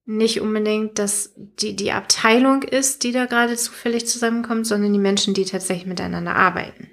nicht 0.04 0.40
unbedingt, 0.40 0.98
dass 0.98 1.32
die, 1.36 1.76
die 1.76 1.92
Abteilung 1.92 2.62
ist, 2.62 3.04
die 3.04 3.12
da 3.12 3.26
gerade 3.26 3.56
zufällig 3.56 4.06
zusammenkommt, 4.06 4.66
sondern 4.66 4.92
die 4.92 4.98
Menschen, 4.98 5.34
die 5.34 5.44
tatsächlich 5.44 5.86
miteinander 5.86 6.34
arbeiten. 6.34 6.90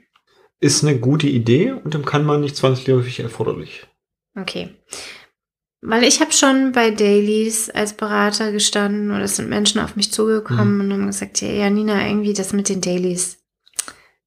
Ist 0.60 0.84
eine 0.84 1.00
gute 1.00 1.28
Idee 1.28 1.72
und 1.72 1.94
dann 1.94 2.06
kann 2.06 2.26
man 2.26 2.42
nicht 2.42 2.56
zwangsläufig 2.56 3.20
erforderlich. 3.22 3.88
Okay. 4.36 4.76
Weil 5.82 6.04
ich 6.04 6.20
habe 6.20 6.34
schon 6.34 6.74
bei 6.74 6.92
Dailies 6.92 7.70
als 7.70 7.94
Berater 7.94 8.52
gestanden 8.52 9.12
oder 9.12 9.24
es 9.24 9.38
sind 9.38 9.50
Menschen 9.50 9.80
auf 9.80 9.96
mich 9.96 10.12
zugekommen 10.12 10.76
mhm. 10.76 10.82
und 10.82 10.94
haben 10.94 11.08
gesagt, 11.08 11.40
ja, 11.42 11.50
ja, 11.50 11.70
Nina, 11.70 12.06
irgendwie 12.06 12.34
das 12.34 12.52
mit 12.52 12.68
den 12.68 12.82
Dailies. 12.82 13.38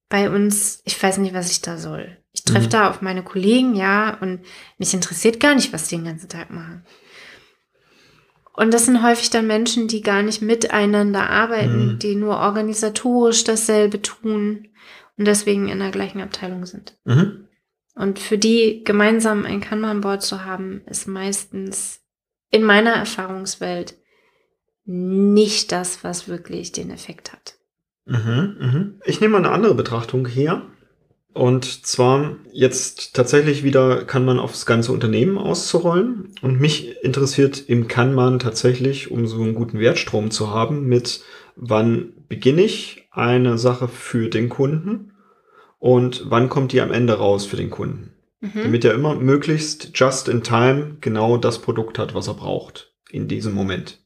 Bei 0.09 0.29
uns, 0.29 0.81
ich 0.85 1.01
weiß 1.01 1.19
nicht, 1.19 1.33
was 1.33 1.51
ich 1.51 1.61
da 1.61 1.77
soll. 1.77 2.17
Ich 2.31 2.43
treffe 2.43 2.65
mhm. 2.65 2.71
da 2.71 2.89
auf 2.89 3.01
meine 3.01 3.23
Kollegen, 3.23 3.75
ja, 3.75 4.17
und 4.19 4.41
mich 4.79 4.93
interessiert 4.93 5.39
gar 5.39 5.53
nicht, 5.53 5.71
was 5.71 5.87
die 5.87 5.95
den 5.95 6.05
ganzen 6.05 6.29
Tag 6.29 6.49
machen. 6.49 6.83
Und 8.55 8.73
das 8.73 8.85
sind 8.85 9.03
häufig 9.03 9.29
dann 9.31 9.47
Menschen, 9.47 9.87
die 9.87 10.01
gar 10.01 10.21
nicht 10.21 10.41
miteinander 10.41 11.29
arbeiten, 11.29 11.93
mhm. 11.93 11.99
die 11.99 12.15
nur 12.15 12.37
organisatorisch 12.37 13.43
dasselbe 13.43 14.01
tun 14.01 14.67
und 15.17 15.25
deswegen 15.25 15.69
in 15.69 15.79
der 15.79 15.91
gleichen 15.91 16.21
Abteilung 16.21 16.65
sind. 16.65 16.97
Mhm. 17.03 17.47
Und 17.95 18.19
für 18.19 18.37
die 18.37 18.83
gemeinsam 18.83 19.45
ein 19.45 19.61
Kanban-Board 19.61 20.21
zu 20.21 20.45
haben, 20.45 20.81
ist 20.87 21.07
meistens 21.07 22.01
in 22.49 22.63
meiner 22.63 22.91
Erfahrungswelt 22.91 23.95
nicht 24.85 25.71
das, 25.71 26.03
was 26.03 26.27
wirklich 26.27 26.71
den 26.71 26.91
Effekt 26.91 27.33
hat. 27.33 27.55
Mhm, 28.05 28.57
mhm. 28.59 28.99
Ich 29.05 29.21
nehme 29.21 29.33
mal 29.33 29.45
eine 29.45 29.55
andere 29.55 29.75
Betrachtung 29.75 30.27
hier. 30.27 30.72
Und 31.33 31.85
zwar 31.85 32.35
jetzt 32.51 33.15
tatsächlich 33.15 33.63
wieder 33.63 34.05
kann 34.05 34.23
man 34.23 34.39
aufs 34.39 34.67
ganze 34.67 34.91
Unternehmen 34.91 35.37
auszurollen. 35.37 36.31
Und 36.41 36.61
mich 36.61 37.03
interessiert 37.03 37.63
im 37.67 37.87
Kanban 37.87 38.37
tatsächlich, 38.37 39.09
um 39.09 39.25
so 39.25 39.41
einen 39.41 39.55
guten 39.55 39.79
Wertstrom 39.79 40.29
zu 40.29 40.51
haben, 40.51 40.87
mit 40.87 41.21
wann 41.55 42.13
beginne 42.29 42.61
ich 42.61 43.07
eine 43.11 43.57
Sache 43.57 43.87
für 43.87 44.29
den 44.29 44.49
Kunden 44.49 45.13
und 45.79 46.25
wann 46.29 46.49
kommt 46.49 46.71
die 46.71 46.81
am 46.81 46.91
Ende 46.91 47.13
raus 47.13 47.45
für 47.45 47.57
den 47.57 47.69
Kunden. 47.69 48.13
Mhm. 48.41 48.63
Damit 48.63 48.85
er 48.85 48.93
immer 48.93 49.15
möglichst 49.15 49.91
just 49.95 50.27
in 50.27 50.43
time 50.43 50.97
genau 51.01 51.37
das 51.37 51.59
Produkt 51.59 51.97
hat, 51.97 52.13
was 52.13 52.27
er 52.27 52.35
braucht 52.35 52.93
in 53.09 53.27
diesem 53.27 53.53
Moment. 53.53 53.99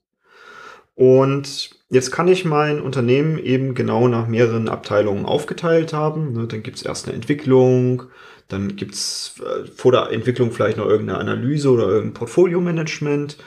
Und 0.96 1.77
jetzt 1.90 2.12
kann 2.12 2.28
ich 2.28 2.46
mein 2.46 2.82
Unternehmen 2.82 3.38
eben 3.38 3.74
genau 3.74 4.08
nach 4.08 4.28
mehreren 4.28 4.70
Abteilungen 4.70 5.26
aufgeteilt 5.26 5.94
haben. 5.94 6.34
Ne, 6.34 6.48
dann 6.48 6.64
gibt 6.64 6.78
es 6.78 6.84
erst 6.84 7.08
eine 7.08 7.16
Entwicklung, 7.16 8.04
dann 8.48 8.76
gibt 8.76 8.94
es 8.94 9.36
äh, 9.40 9.66
vor 9.68 9.92
der 9.92 10.12
Entwicklung 10.12 10.52
vielleicht 10.52 10.78
noch 10.78 10.88
irgendeine 10.88 11.20
Analyse 11.20 11.70
oder 11.70 11.88
irgendein 11.88 12.14
Portfolio-Management. 12.14 13.38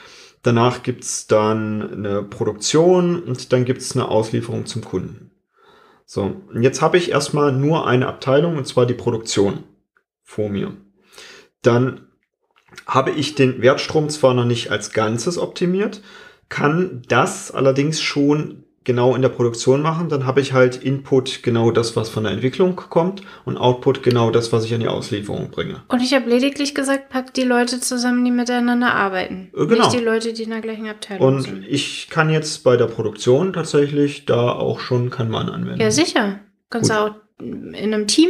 Danach 0.43 0.81
gibt 0.81 1.03
es 1.03 1.27
dann 1.27 1.93
eine 1.93 2.23
Produktion 2.23 3.21
und 3.21 3.53
dann 3.53 3.65
gibt 3.65 3.81
es 3.81 3.95
eine 3.95 4.07
Auslieferung 4.07 4.65
zum 4.65 4.83
Kunden. 4.83 5.31
So, 6.05 6.41
und 6.53 6.63
jetzt 6.63 6.81
habe 6.81 6.97
ich 6.97 7.11
erstmal 7.11 7.53
nur 7.53 7.87
eine 7.87 8.07
Abteilung, 8.07 8.57
und 8.57 8.67
zwar 8.67 8.85
die 8.85 8.95
Produktion 8.95 9.63
vor 10.23 10.49
mir. 10.49 10.75
Dann 11.61 12.07
habe 12.87 13.11
ich 13.11 13.35
den 13.35 13.61
Wertstrom 13.61 14.09
zwar 14.09 14.33
noch 14.33 14.45
nicht 14.45 14.71
als 14.71 14.91
Ganzes 14.91 15.37
optimiert, 15.37 16.01
kann 16.51 17.01
das 17.07 17.49
allerdings 17.51 18.01
schon 18.01 18.65
genau 18.83 19.15
in 19.15 19.21
der 19.21 19.29
Produktion 19.29 19.81
machen, 19.81 20.09
dann 20.09 20.25
habe 20.25 20.41
ich 20.41 20.53
halt 20.53 20.75
Input 20.75 21.43
genau 21.43 21.71
das, 21.71 21.95
was 21.95 22.09
von 22.09 22.23
der 22.23 22.33
Entwicklung 22.33 22.75
kommt 22.75 23.21
und 23.45 23.57
Output 23.57 24.03
genau 24.03 24.31
das, 24.31 24.51
was 24.51 24.65
ich 24.65 24.73
an 24.73 24.81
die 24.81 24.87
Auslieferung 24.87 25.49
bringe. 25.49 25.83
Und 25.87 26.01
ich 26.01 26.13
habe 26.13 26.29
lediglich 26.29 26.75
gesagt, 26.75 27.09
pack 27.09 27.33
die 27.33 27.43
Leute 27.43 27.79
zusammen, 27.79 28.25
die 28.25 28.31
miteinander 28.31 28.93
arbeiten. 28.93 29.49
Äh, 29.55 29.65
genau. 29.65 29.85
Nicht 29.85 29.93
die 29.93 30.03
Leute, 30.03 30.33
die 30.33 30.43
in 30.43 30.49
der 30.49 30.61
gleichen 30.61 30.89
Abteilung 30.89 31.35
und 31.35 31.41
sind. 31.41 31.57
Und 31.59 31.65
ich 31.67 32.09
kann 32.09 32.29
jetzt 32.29 32.63
bei 32.63 32.75
der 32.75 32.87
Produktion 32.87 33.53
tatsächlich 33.53 34.25
da 34.25 34.51
auch 34.51 34.79
schon 34.79 35.09
kann 35.09 35.29
man 35.29 35.47
anwenden. 35.47 35.79
Ja, 35.79 35.89
sicher. 35.89 36.39
Kannst 36.69 36.89
du 36.89 36.93
auch 36.95 37.11
in 37.39 37.75
einem 37.75 38.07
Team 38.07 38.29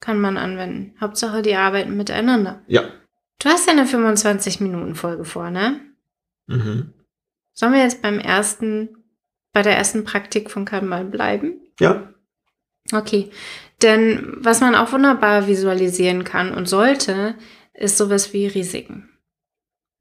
kann 0.00 0.20
man 0.20 0.36
anwenden. 0.36 0.94
Hauptsache, 1.00 1.42
die 1.42 1.54
arbeiten 1.54 1.96
miteinander. 1.96 2.62
Ja. 2.66 2.82
Du 3.40 3.48
hast 3.48 3.66
ja 3.66 3.72
eine 3.72 3.84
25-Minuten-Folge 3.84 5.24
vor, 5.24 5.50
ne? 5.50 5.80
Mhm. 6.46 6.92
Sollen 7.58 7.72
wir 7.72 7.82
jetzt 7.82 8.02
beim 8.02 8.20
ersten 8.20 9.02
bei 9.52 9.62
der 9.62 9.76
ersten 9.76 10.04
Praktik 10.04 10.48
von 10.48 10.64
Kanban 10.64 11.10
bleiben? 11.10 11.60
Ja. 11.80 12.14
Okay. 12.92 13.30
Denn 13.82 14.36
was 14.36 14.60
man 14.60 14.76
auch 14.76 14.92
wunderbar 14.92 15.48
visualisieren 15.48 16.22
kann 16.22 16.54
und 16.54 16.68
sollte, 16.68 17.34
ist 17.74 17.96
sowas 17.96 18.32
wie 18.32 18.46
Risiken. 18.46 19.10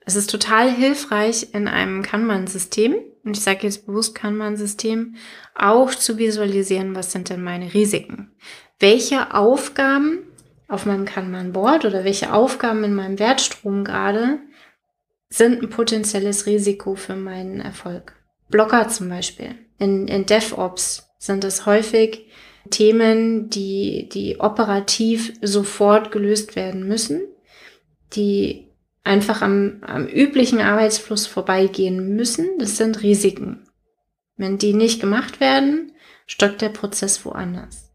Es 0.05 0.15
ist 0.15 0.29
total 0.29 0.69
hilfreich 0.69 1.55
in 1.55 1.67
einem 1.67 2.03
Kanban-System, 2.03 2.95
und 3.23 3.35
ich 3.35 3.43
sage 3.43 3.63
jetzt 3.63 3.87
bewusst 3.87 4.13
Kanban-System, 4.13 5.15
auch 5.55 5.95
zu 5.95 6.19
visualisieren, 6.19 6.95
was 6.95 7.11
sind 7.11 7.31
denn 7.31 7.41
meine 7.41 7.73
Risiken? 7.73 8.35
Welche 8.79 9.33
Aufgaben 9.33 10.19
auf 10.67 10.85
meinem 10.85 11.05
Kanban-Board 11.05 11.85
oder 11.85 12.03
welche 12.03 12.33
Aufgaben 12.33 12.83
in 12.83 12.93
meinem 12.93 13.17
Wertstrom 13.17 13.83
gerade 13.83 14.41
sind 15.29 15.61
ein 15.61 15.69
potenzielles 15.69 16.45
Risiko 16.45 16.95
für 16.95 17.15
meinen 17.15 17.59
Erfolg? 17.59 18.13
Blocker 18.49 18.87
zum 18.87 19.09
Beispiel. 19.09 19.55
In, 19.77 20.07
in 20.07 20.25
DevOps 20.25 21.09
sind 21.19 21.43
es 21.43 21.65
häufig 21.65 22.27
Themen, 22.69 23.49
die, 23.49 24.09
die 24.11 24.39
operativ 24.39 25.33
sofort 25.41 26.11
gelöst 26.11 26.55
werden 26.55 26.87
müssen, 26.87 27.21
die 28.13 28.67
einfach 29.03 29.41
am, 29.41 29.81
am 29.81 30.05
üblichen 30.07 30.59
Arbeitsfluss 30.59 31.27
vorbeigehen 31.27 32.15
müssen. 32.15 32.57
Das 32.59 32.77
sind 32.77 33.03
Risiken. 33.03 33.67
Wenn 34.35 34.57
die 34.57 34.73
nicht 34.73 34.99
gemacht 34.99 35.39
werden, 35.39 35.93
stockt 36.25 36.61
der 36.61 36.69
Prozess 36.69 37.25
woanders. 37.25 37.91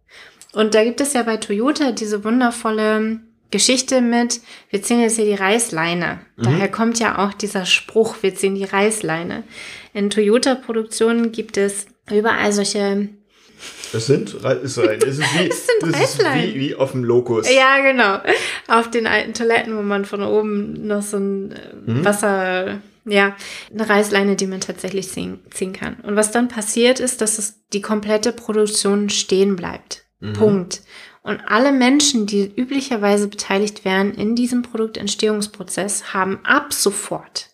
Und 0.53 0.75
da 0.75 0.85
gibt 0.85 1.01
es 1.01 1.13
ja 1.13 1.23
bei 1.23 1.37
Toyota 1.37 1.93
diese 1.93 2.25
wundervolle 2.25 3.21
Geschichte 3.53 4.01
mit, 4.01 4.41
wir 4.71 4.83
ziehen 4.83 5.01
jetzt 5.01 5.15
hier 5.17 5.25
die 5.27 5.35
Reißleine. 5.35 6.19
Mhm. 6.37 6.43
Daher 6.43 6.69
kommt 6.69 6.99
ja 6.99 7.25
auch 7.25 7.33
dieser 7.33 7.65
Spruch, 7.67 8.17
wir 8.23 8.35
ziehen 8.35 8.57
die 8.57 8.65
Reißleine. 8.65 9.45
In 9.95 10.11
Toyota-Produktionen 10.11 11.31
gibt 11.31 11.57
es 11.57 11.87
überall 12.11 12.53
solche 12.53 13.09
Das 13.93 14.07
sind 14.07 14.43
Reißleinen. 14.43 15.03
Es 15.09 15.19
ist 15.19 15.35
wie, 15.39 15.49
Das 15.49 15.67
sind 15.67 15.89
ist 15.91 16.01
Reißleinen. 16.01 16.55
wie, 16.55 16.61
wie 16.61 16.75
auf 16.75 16.93
dem 16.93 17.05
Lokus. 17.05 17.49
Ja, 17.53 17.79
genau. 17.81 18.19
Auf 18.69 18.91
den 18.91 19.07
alten 19.07 19.35
Toiletten, 19.35 19.77
wo 19.77 19.83
man 19.83 20.05
von 20.05 20.23
oben 20.23 20.87
noch 20.87 21.03
so 21.03 21.19
ein 21.19 21.53
äh, 21.53 21.57
Mhm. 21.91 22.05
Wasser, 22.05 22.81
ja, 23.05 23.37
eine 23.73 23.89
Reißleine, 23.89 24.37
die 24.37 24.47
man 24.47 24.61
tatsächlich 24.61 25.09
ziehen, 25.09 25.41
ziehen 25.51 25.73
kann. 25.73 25.97
Und 26.05 26.15
was 26.17 26.31
dann 26.31 26.49
passiert 26.49 27.01
ist, 27.01 27.21
dass 27.21 27.39
es 27.39 27.61
die 27.73 27.81
komplette 27.83 28.33
Produktion 28.33 29.11
stehen 29.11 29.57
bleibt. 29.57 30.05
Mhm. 30.21 30.33
Punkt. 30.35 30.83
Und 31.23 31.41
alle 31.47 31.73
Menschen, 31.73 32.27
die 32.27 32.53
üblicherweise 32.55 33.29
beteiligt 33.29 33.85
wären 33.85 34.13
in 34.15 34.35
diesem 34.35 34.63
Produktentstehungsprozess, 34.63 36.13
haben 36.13 36.45
ab 36.45 36.73
sofort, 36.73 37.51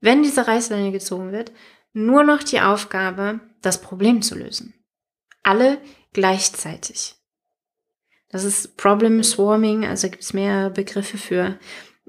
wenn 0.00 0.22
diese 0.22 0.46
Reißleine 0.46 0.90
gezogen 0.90 1.30
wird, 1.30 1.52
nur 1.92 2.24
noch 2.24 2.42
die 2.42 2.60
Aufgabe, 2.60 3.40
das 3.62 3.80
Problem 3.80 4.20
zu 4.20 4.34
lösen. 4.34 4.74
Alle 5.44 5.78
gleichzeitig. 6.12 7.14
Das 8.30 8.42
ist 8.42 8.76
Problem 8.76 9.22
Swarming, 9.22 9.84
also 9.84 10.08
gibt 10.08 10.24
es 10.24 10.32
mehrere 10.32 10.70
Begriffe 10.70 11.18
für, 11.18 11.56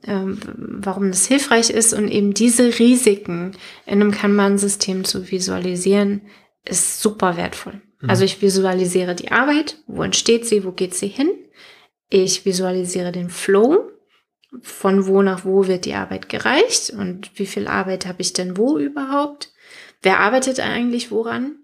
ähm, 0.03 0.39
warum 0.57 1.12
das 1.12 1.27
hilfreich 1.27 1.69
ist 1.69 1.93
und 1.93 2.07
eben 2.07 2.33
diese 2.33 2.79
Risiken 2.79 3.55
in 3.85 4.01
einem 4.01 4.09
Kanban-System 4.09 5.03
zu 5.03 5.29
visualisieren, 5.29 6.21
ist 6.63 7.00
super 7.01 7.38
wertvoll. 7.38 7.79
Mhm. 8.05 8.09
Also 8.09 8.24
ich 8.24 8.41
visualisiere 8.41 9.15
die 9.15 9.31
Arbeit, 9.31 9.77
wo 9.88 10.03
entsteht 10.03 10.45
sie, 10.45 10.63
wo 10.63 10.71
geht 10.71 10.93
sie 10.93 11.07
hin. 11.07 11.29
Ich 12.09 12.45
visualisiere 12.45 13.12
den 13.12 13.29
Flow, 13.29 13.91
von 14.62 15.07
wo 15.07 15.21
nach 15.21 15.43
wo 15.43 15.67
wird 15.67 15.85
die 15.85 15.95
Arbeit 15.95 16.29
gereicht 16.29 16.91
und 16.91 17.31
wie 17.35 17.45
viel 17.45 17.67
Arbeit 17.67 18.05
habe 18.05 18.21
ich 18.21 18.33
denn 18.33 18.57
wo 18.57 18.77
überhaupt. 18.77 19.51
Wer 20.01 20.19
arbeitet 20.19 20.59
eigentlich 20.59 21.12
woran? 21.12 21.57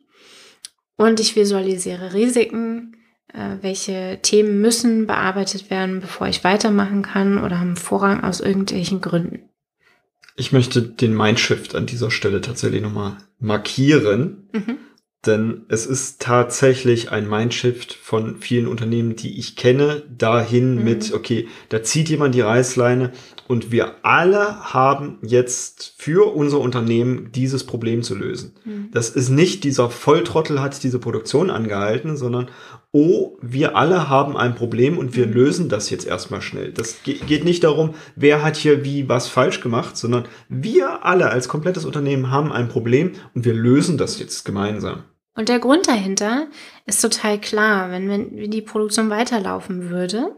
Und 0.97 1.19
ich 1.19 1.35
visualisiere 1.35 2.13
Risiken, 2.13 2.97
äh, 3.33 3.57
welche 3.61 4.19
Themen 4.21 4.61
müssen 4.61 5.07
bearbeitet 5.07 5.69
werden, 5.69 6.01
bevor 6.01 6.27
ich 6.27 6.43
weitermachen 6.43 7.01
kann 7.01 7.43
oder 7.43 7.59
haben 7.59 7.77
Vorrang 7.77 8.23
aus 8.23 8.39
irgendwelchen 8.39 8.99
Gründen. 8.99 9.49
Ich 10.35 10.51
möchte 10.51 10.81
den 10.81 11.15
Mindshift 11.15 11.75
an 11.75 11.85
dieser 11.85 12.09
Stelle 12.09 12.41
tatsächlich 12.41 12.81
nochmal 12.81 13.17
markieren, 13.39 14.49
Mhm. 14.53 14.77
Denn 15.25 15.65
es 15.67 15.85
ist 15.85 16.19
tatsächlich 16.21 17.11
ein 17.11 17.29
Mindshift 17.29 17.93
von 17.93 18.37
vielen 18.37 18.67
Unternehmen, 18.67 19.15
die 19.15 19.37
ich 19.37 19.55
kenne, 19.55 20.01
dahin 20.17 20.75
Mhm. 20.77 20.83
mit, 20.83 21.13
okay, 21.13 21.47
da 21.69 21.83
zieht 21.83 22.09
jemand 22.09 22.33
die 22.33 22.41
Reißleine 22.41 23.11
und 23.47 23.71
wir 23.71 24.03
alle 24.03 24.73
haben 24.73 25.19
jetzt 25.21 25.93
für 25.97 26.33
unser 26.35 26.59
Unternehmen 26.59 27.31
dieses 27.33 27.65
Problem 27.65 28.01
zu 28.01 28.15
lösen. 28.15 28.53
Mhm. 28.65 28.89
Das 28.93 29.09
ist 29.09 29.29
nicht 29.29 29.63
dieser 29.63 29.89
Volltrottel 29.91 30.59
hat 30.59 30.81
diese 30.83 30.99
Produktion 30.99 31.49
angehalten, 31.51 32.17
sondern 32.17 32.49
oh, 32.93 33.37
wir 33.41 33.77
alle 33.77 34.09
haben 34.09 34.35
ein 34.35 34.53
Problem 34.55 34.97
und 34.97 35.15
wir 35.15 35.27
Mhm. 35.27 35.33
lösen 35.33 35.69
das 35.69 35.89
jetzt 35.91 36.05
erstmal 36.05 36.41
schnell. 36.41 36.71
Das 36.73 37.03
ge 37.03 37.19
geht 37.25 37.45
nicht 37.45 37.63
darum, 37.63 37.93
wer 38.15 38.43
hat 38.43 38.57
hier 38.57 38.83
wie 38.83 39.07
was 39.07 39.27
falsch 39.27 39.61
gemacht, 39.61 39.95
sondern 39.95 40.25
wir 40.49 41.05
alle 41.05 41.29
als 41.29 41.47
komplettes 41.47 41.85
Unternehmen 41.85 42.31
haben 42.31 42.51
ein 42.51 42.67
Problem 42.69 43.11
und 43.35 43.45
wir 43.45 43.53
lösen 43.53 43.97
das 43.97 44.19
jetzt 44.19 44.43
gemeinsam. 44.45 45.03
Und 45.35 45.49
der 45.49 45.59
Grund 45.59 45.87
dahinter 45.87 46.47
ist 46.85 47.01
total 47.01 47.39
klar. 47.39 47.91
Wenn, 47.91 48.09
wenn 48.09 48.35
wenn 48.35 48.51
die 48.51 48.61
Produktion 48.61 49.09
weiterlaufen 49.09 49.89
würde, 49.89 50.35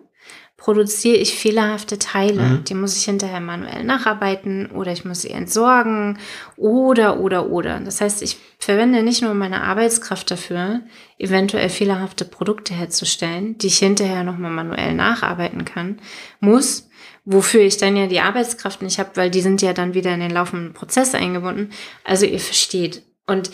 produziere 0.64 1.18
ich 1.18 1.36
fehlerhafte 1.36 2.00
Teile. 2.00 2.42
Mhm. 2.42 2.64
Die 2.64 2.74
muss 2.74 2.96
ich 2.96 3.04
hinterher 3.04 3.42
manuell 3.42 3.84
nacharbeiten 3.84 4.68
oder 4.68 4.94
ich 4.94 5.04
muss 5.04 5.24
sie 5.24 5.32
entsorgen 5.32 6.20
oder, 6.56 7.20
oder, 7.20 7.50
oder. 7.50 7.82
Das 7.82 8.00
heißt, 8.00 8.22
ich 8.22 8.38
verwende 8.60 9.04
nicht 9.04 9.22
nur 9.22 9.34
meine 9.34 9.64
Arbeitskraft 9.64 10.32
dafür, 10.32 10.80
eventuell 11.18 11.68
fehlerhafte 11.68 12.24
Produkte 12.24 12.74
herzustellen, 12.74 13.58
die 13.58 13.68
ich 13.68 13.80
hinterher 13.80 14.24
nochmal 14.24 14.52
manuell 14.52 14.94
nacharbeiten 14.94 15.66
kann, 15.66 16.00
muss, 16.40 16.88
wofür 17.26 17.60
ich 17.62 17.76
dann 17.76 17.98
ja 17.98 18.08
die 18.08 18.22
Arbeitskraft 18.22 18.82
nicht 18.84 19.00
habe, 19.00 19.10
weil 19.16 19.32
die 19.32 19.42
sind 19.42 19.62
ja 19.62 19.74
dann 19.74 19.94
wieder 19.96 20.14
in 20.14 20.22
den 20.22 20.32
laufenden 20.32 20.72
Prozess 20.72 21.14
eingebunden. 21.14 21.72
Also 22.06 22.26
ihr 22.26 22.40
versteht. 22.40 23.04
Und 23.28 23.52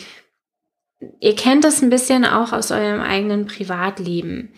ihr 1.20 1.34
kennt 1.34 1.64
das 1.64 1.82
ein 1.82 1.90
bisschen 1.90 2.24
auch 2.24 2.52
aus 2.52 2.70
eurem 2.70 3.00
eigenen 3.00 3.46
Privatleben. 3.46 4.52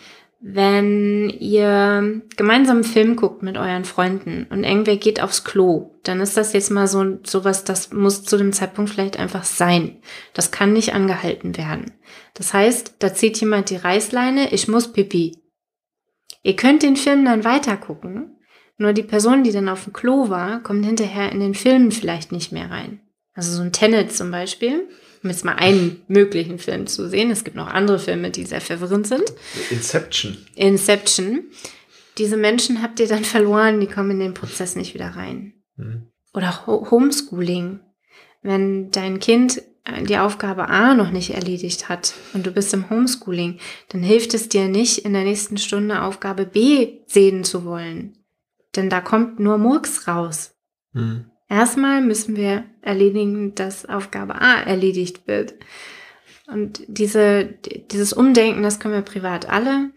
Wenn 0.45 1.31
ihr 1.31 2.21
gemeinsam 2.37 2.79
einen 2.79 2.85
Film 2.85 3.15
guckt 3.15 3.45
mit 3.45 3.57
euren 3.57 3.85
Freunden 3.85 4.49
und 4.51 4.65
irgendwer 4.65 4.97
geht 4.97 5.23
aufs 5.23 5.45
Klo, 5.45 6.01
dann 6.03 6.21
ist 6.21 6.37
das 6.37 6.53
jetzt 6.53 6.71
mal 6.71 6.89
so 6.89 7.19
sowas, 7.23 7.63
das 7.63 7.93
muss 7.93 8.25
zu 8.25 8.37
dem 8.37 8.53
Zeitpunkt 8.53 8.91
vielleicht 8.91 9.21
einfach 9.21 9.45
sein. 9.45 10.03
Das 10.35 10.51
kann 10.51 10.73
nicht 10.73 10.95
angehalten 10.95 11.57
werden. 11.57 11.93
Das 12.35 12.53
heißt, 12.53 12.97
da 12.99 13.15
zieht 13.15 13.41
jemand 13.41 13.71
die 13.71 13.77
Reißleine, 13.77 14.53
ich 14.53 14.67
muss 14.67 14.93
pipi. 14.93 15.39
Ihr 16.43 16.57
könnt 16.57 16.83
den 16.83 16.97
Film 16.97 17.25
dann 17.25 17.45
weiter 17.45 17.77
gucken, 17.77 18.37
nur 18.79 18.93
die 18.93 19.05
Person, 19.05 19.45
die 19.45 19.53
dann 19.53 19.69
auf 19.69 19.85
dem 19.85 19.93
Klo 19.93 20.29
war, 20.29 20.61
kommt 20.61 20.85
hinterher 20.85 21.31
in 21.31 21.39
den 21.39 21.55
Film 21.55 21.93
vielleicht 21.93 22.33
nicht 22.33 22.51
mehr 22.51 22.69
rein. 22.69 23.01
Also 23.33 23.53
so 23.53 23.63
ein 23.63 23.73
Tenet 23.73 24.13
zum 24.13 24.33
Beispiel, 24.33 24.89
um 25.23 25.31
jetzt 25.31 25.45
mal 25.45 25.55
einen 25.55 26.03
möglichen 26.09 26.59
Film 26.59 26.87
zu 26.87 27.09
sehen. 27.09 27.31
Es 27.31 27.45
gibt 27.45 27.57
noch 27.57 27.69
andere 27.69 27.99
Filme, 27.99 28.31
die 28.31 28.45
sehr 28.45 28.61
verwirrend 28.61 29.07
sind. 29.07 29.25
Inception. 29.71 30.37
Inception. 30.55 31.45
Diese 32.19 32.37
Menschen 32.37 32.83
habt 32.83 33.01
ihr 33.01 33.09
dann 33.09 33.25
verloren, 33.25 33.81
die 33.81 33.87
kommen 33.87 34.13
in 34.13 34.21
den 34.21 34.35
Prozess 34.35 34.77
nicht 34.77 34.95
wieder 34.95 35.09
rein. 35.09 35.55
Mhm. 35.77 36.09
Oder 36.35 36.67
Ho 36.67 36.91
Homeschooling. 36.91 37.81
Wenn 38.43 38.91
dein 38.91 39.21
Kind 39.21 39.63
äh, 39.85 40.03
die 40.03 40.19
Aufgabe 40.19 40.69
A 40.69 40.95
noch 40.95 41.11
nicht 41.11 41.31
erledigt 41.31 41.89
hat 41.89 42.15
und 42.35 42.47
du 42.47 42.51
bist 42.51 42.75
im 42.75 42.91
Homeschooling, 42.91 43.59
dann 43.91 44.03
hilft 44.03 44.35
es 44.35 44.49
dir 44.49 44.69
nicht, 44.69 45.05
in 45.05 45.13
der 45.13 45.25
nächsten 45.25 45.59
Stunde 45.59 46.03
Aufgabe 46.03 46.47
B 46.47 47.01
sehen 47.07 47.45
zu 47.45 47.65
wollen. 47.65 48.19
Denn 48.75 48.91
da 48.91 49.01
kommt 49.01 49.39
nur 49.39 49.59
Murks 49.59 50.09
raus. 50.09 50.55
Mhm. 50.93 51.32
Erstmal 51.53 52.01
müssen 52.01 52.35
wir 52.35 52.65
erledigen, 52.81 53.55
dass 53.55 53.85
Aufgabe 53.85 54.41
A 54.41 54.63
erledigt 54.63 55.27
wird. 55.29 55.53
Und 56.47 56.83
diese, 56.87 57.45
dieses 57.91 58.15
Umdenken, 58.15 58.63
das 58.63 58.81
können 58.81 58.95
wir 58.95 59.03
privat 59.03 59.51
alle, 59.51 59.91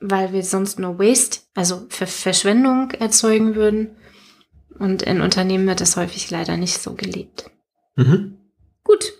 weil 0.00 0.32
wir 0.32 0.42
sonst 0.42 0.78
nur 0.78 0.98
Waste, 0.98 1.40
also 1.54 1.84
Ver 1.90 2.06
Verschwendung 2.06 2.92
erzeugen 2.92 3.56
würden. 3.56 3.90
Und 4.78 5.02
in 5.02 5.20
Unternehmen 5.20 5.66
wird 5.66 5.82
das 5.82 5.98
häufig 5.98 6.30
leider 6.30 6.56
nicht 6.56 6.80
so 6.80 6.94
gelebt. 6.94 7.50
Mhm. 7.96 8.38
Gut. 8.84 9.12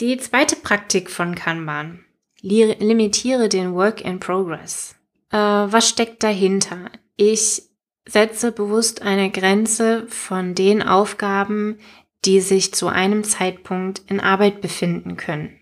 Die 0.00 0.16
zweite 0.16 0.56
Praktik 0.56 1.10
von 1.10 1.34
Kanban. 1.34 2.02
Li 2.40 2.74
limitiere 2.78 3.50
den 3.50 3.74
Work 3.74 4.00
in 4.00 4.20
Progress. 4.20 4.96
Äh, 5.30 5.36
was 5.36 5.86
steckt 5.86 6.22
dahinter? 6.22 6.90
Ich 7.16 7.64
setze 8.06 8.52
bewusst 8.52 9.02
eine 9.02 9.30
Grenze 9.30 10.06
von 10.08 10.54
den 10.54 10.82
Aufgaben, 10.82 11.78
die 12.24 12.40
sich 12.40 12.72
zu 12.74 12.88
einem 12.88 13.24
Zeitpunkt 13.24 14.02
in 14.08 14.20
Arbeit 14.20 14.60
befinden 14.60 15.16
können. 15.16 15.58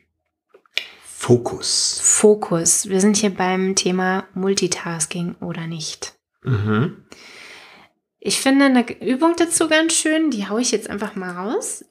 Fokus. 1.03 2.01
Fokus. 2.03 2.89
Wir 2.89 3.01
sind 3.01 3.17
hier 3.17 3.31
beim 3.35 3.77
Thema 3.77 4.27
Multitasking 4.35 5.37
oder 5.41 5.67
nicht. 5.67 6.15
Mhm. 6.43 7.05
Ich 8.19 8.41
finde 8.41 8.67
eine 8.67 9.03
Übung 9.03 9.35
dazu 9.37 9.69
ganz 9.69 9.95
schön, 9.95 10.31
die 10.31 10.49
haue 10.49 10.61
ich 10.61 10.71
jetzt 10.71 10.89
einfach 10.89 11.17
mal 11.17 11.31
raus. 11.31 11.85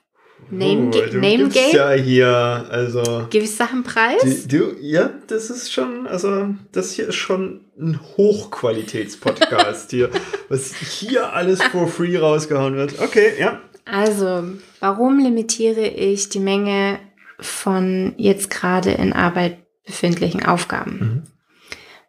Name, 0.51 0.87
Oh, 0.87 0.91
du 0.91 1.19
Name 1.19 1.49
Game. 1.49 1.75
Ja, 1.75 1.91
hier, 1.91 2.27
also. 2.27 3.27
Gebe 3.29 3.45
ich 3.45 3.55
Sachen 3.55 3.83
preis? 3.83 4.47
Du, 4.47 4.75
ja, 4.81 5.11
das 5.27 5.49
ist 5.49 5.71
schon, 5.71 6.07
also 6.07 6.55
das 6.71 6.93
hier 6.93 7.09
ist 7.09 7.15
schon 7.15 7.65
ein 7.79 7.99
Hochqualitätspodcast 8.17 9.91
hier, 9.91 10.09
was 10.49 10.73
hier 10.75 11.33
alles 11.33 11.61
for 11.61 11.87
free 11.87 12.17
rausgehauen 12.17 12.75
wird. 12.75 12.99
Okay, 12.99 13.33
ja. 13.39 13.61
Also, 13.85 14.43
warum 14.79 15.19
limitiere 15.19 15.87
ich 15.87 16.29
die 16.29 16.39
Menge 16.39 16.99
von 17.39 18.13
jetzt 18.17 18.49
gerade 18.49 18.91
in 18.91 19.13
Arbeit 19.13 19.59
befindlichen 19.85 20.45
Aufgaben? 20.45 20.99
Mhm. 20.99 21.23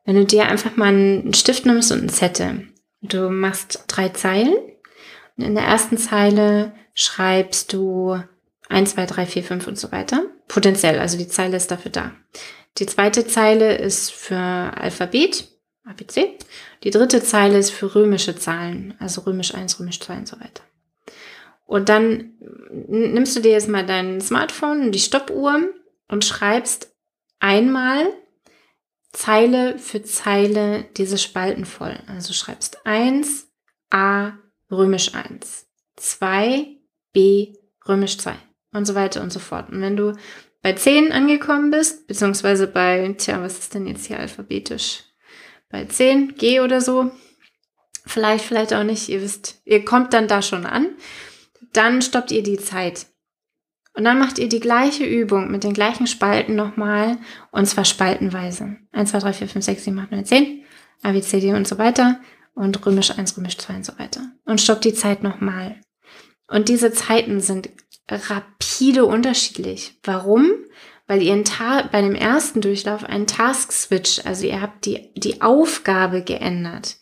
Wenn 0.05 0.17
du 0.17 0.25
dir 0.25 0.47
einfach 0.47 0.77
mal 0.77 0.89
einen 0.89 1.35
Stift 1.35 1.67
nimmst 1.67 1.93
und 1.93 2.01
einen 2.01 2.09
Zettel, 2.09 2.69
du 3.03 3.31
machst 3.31 3.85
drei 3.87 4.09
Zeilen 4.09 4.55
in 5.43 5.55
der 5.55 5.65
ersten 5.65 5.99
Zeile 5.99 6.73
schreibst 6.95 7.73
du 7.73 8.23
1, 8.69 8.93
2, 8.93 9.07
3, 9.07 9.27
4, 9.27 9.45
5 9.45 9.67
und 9.67 9.79
so 9.79 9.93
weiter. 9.93 10.25
Potenziell, 10.49 10.99
also 10.99 11.19
die 11.19 11.29
Zeile 11.29 11.57
ist 11.57 11.71
dafür 11.71 11.91
da. 11.91 12.13
Die 12.79 12.87
zweite 12.87 13.27
Zeile 13.27 13.77
ist 13.77 14.13
für 14.13 14.37
Alphabet, 14.37 15.49
ABC. 15.85 16.39
Die 16.85 16.91
dritte 16.91 17.23
Zeile 17.23 17.59
ist 17.59 17.71
für 17.71 17.95
römische 17.95 18.37
Zahlen, 18.37 18.95
also 18.99 19.23
römisch 19.23 19.55
1, 19.55 19.81
römisch 19.81 20.01
2 20.01 20.19
und 20.19 20.29
so 20.29 20.41
weiter. 20.41 20.63
Und 21.67 21.89
dann 21.89 22.35
nimmst 22.89 23.37
du 23.37 23.41
dir 23.41 23.53
jetzt 23.53 23.69
mal 23.69 23.87
dein 23.87 24.21
Smartphone 24.21 24.83
und 24.83 24.93
die 24.93 24.99
Stoppuhr 24.99 25.61
und 26.09 26.25
schreibst 26.25 26.93
einmal 27.39 28.07
Zeile 29.13 29.79
für 29.79 30.03
Zeile 30.03 30.85
diese 30.97 31.19
Spalten 31.19 31.65
voll. 31.65 31.99
Also 32.07 32.33
schreibst 32.33 32.87
1 32.87 33.49
A 33.91 34.33
römisch 34.71 35.15
1, 35.15 35.67
2 35.97 36.77
B 37.13 37.55
römisch 37.89 38.19
2 38.19 38.35
und 38.73 38.87
so 38.87 38.95
weiter 38.95 39.23
und 39.23 39.33
so 39.33 39.39
fort. 39.39 39.71
Und 39.71 39.81
wenn 39.81 39.97
du 39.97 40.15
bei 40.63 40.73
10 40.73 41.13
angekommen 41.13 41.71
bist, 41.71 42.07
beziehungsweise 42.07 42.67
bei, 42.67 43.15
tja, 43.19 43.43
was 43.43 43.59
ist 43.59 43.75
denn 43.75 43.87
jetzt 43.87 44.07
hier 44.07 44.19
alphabetisch? 44.19 45.05
Bei 45.71 45.85
10, 45.85 46.37
G 46.37 46.61
oder 46.61 46.81
so, 46.81 47.11
vielleicht, 48.07 48.45
vielleicht 48.45 48.75
auch 48.75 48.83
nicht, 48.83 49.09
ihr 49.09 49.23
wisst, 49.23 49.63
ihr 49.65 49.85
kommt 49.85 50.13
dann 50.13 50.29
da 50.29 50.43
schon 50.43 50.67
an, 50.67 50.89
dann 51.73 52.03
stoppt 52.03 52.33
ihr 52.33 52.43
die 52.43 52.59
Zeit. 52.59 53.07
Und 53.95 54.05
dann 54.05 54.19
macht 54.19 54.39
ihr 54.39 54.49
die 54.49 54.61
gleiche 54.61 55.05
Übung 55.05 55.51
mit 55.51 55.65
den 55.65 55.75
gleichen 55.75 56.07
Spalten 56.07 56.55
nochmal, 56.55 57.19
und 57.51 57.67
zwar 57.67 57.85
spaltenweise. 57.85 58.77
1, 58.93 59.11
2, 59.11 59.19
3, 59.19 59.33
4, 59.33 59.49
5, 59.49 59.65
6, 59.65 59.85
7, 59.85 59.99
8, 59.99 60.11
9, 60.13 60.25
10, 60.25 60.65
A, 61.03 61.13
B, 61.13 61.21
C, 61.23 61.41
D 61.41 61.53
und 61.55 61.67
so 61.67 61.79
weiter 61.79 62.21
und 62.55 62.85
römisch 62.85 63.11
1, 63.17 63.37
römisch 63.37 63.59
2 63.59 63.75
und 63.77 63.87
so 63.87 63.99
weiter. 63.99 64.21
Und 64.45 64.61
stoppt 64.61 64.85
die 64.85 64.95
Zeit 64.95 65.23
nochmal. 65.23 65.81
Und 66.49 66.69
diese 66.69 66.93
Zeiten 66.93 67.41
sind 67.41 67.71
rapide 68.09 69.05
unterschiedlich. 69.05 69.99
Warum? 70.03 70.51
Weil 71.07 71.23
ihr 71.23 71.43
bei 71.91 72.03
dem 72.03 72.15
ersten 72.15 72.61
Durchlauf 72.61 73.05
einen 73.05 73.27
Task-Switch, 73.27 74.25
also 74.25 74.47
ihr 74.47 74.61
habt 74.61 74.87
die, 74.87 75.13
die 75.17 75.43
Aufgabe 75.43 76.23
geändert. 76.23 76.99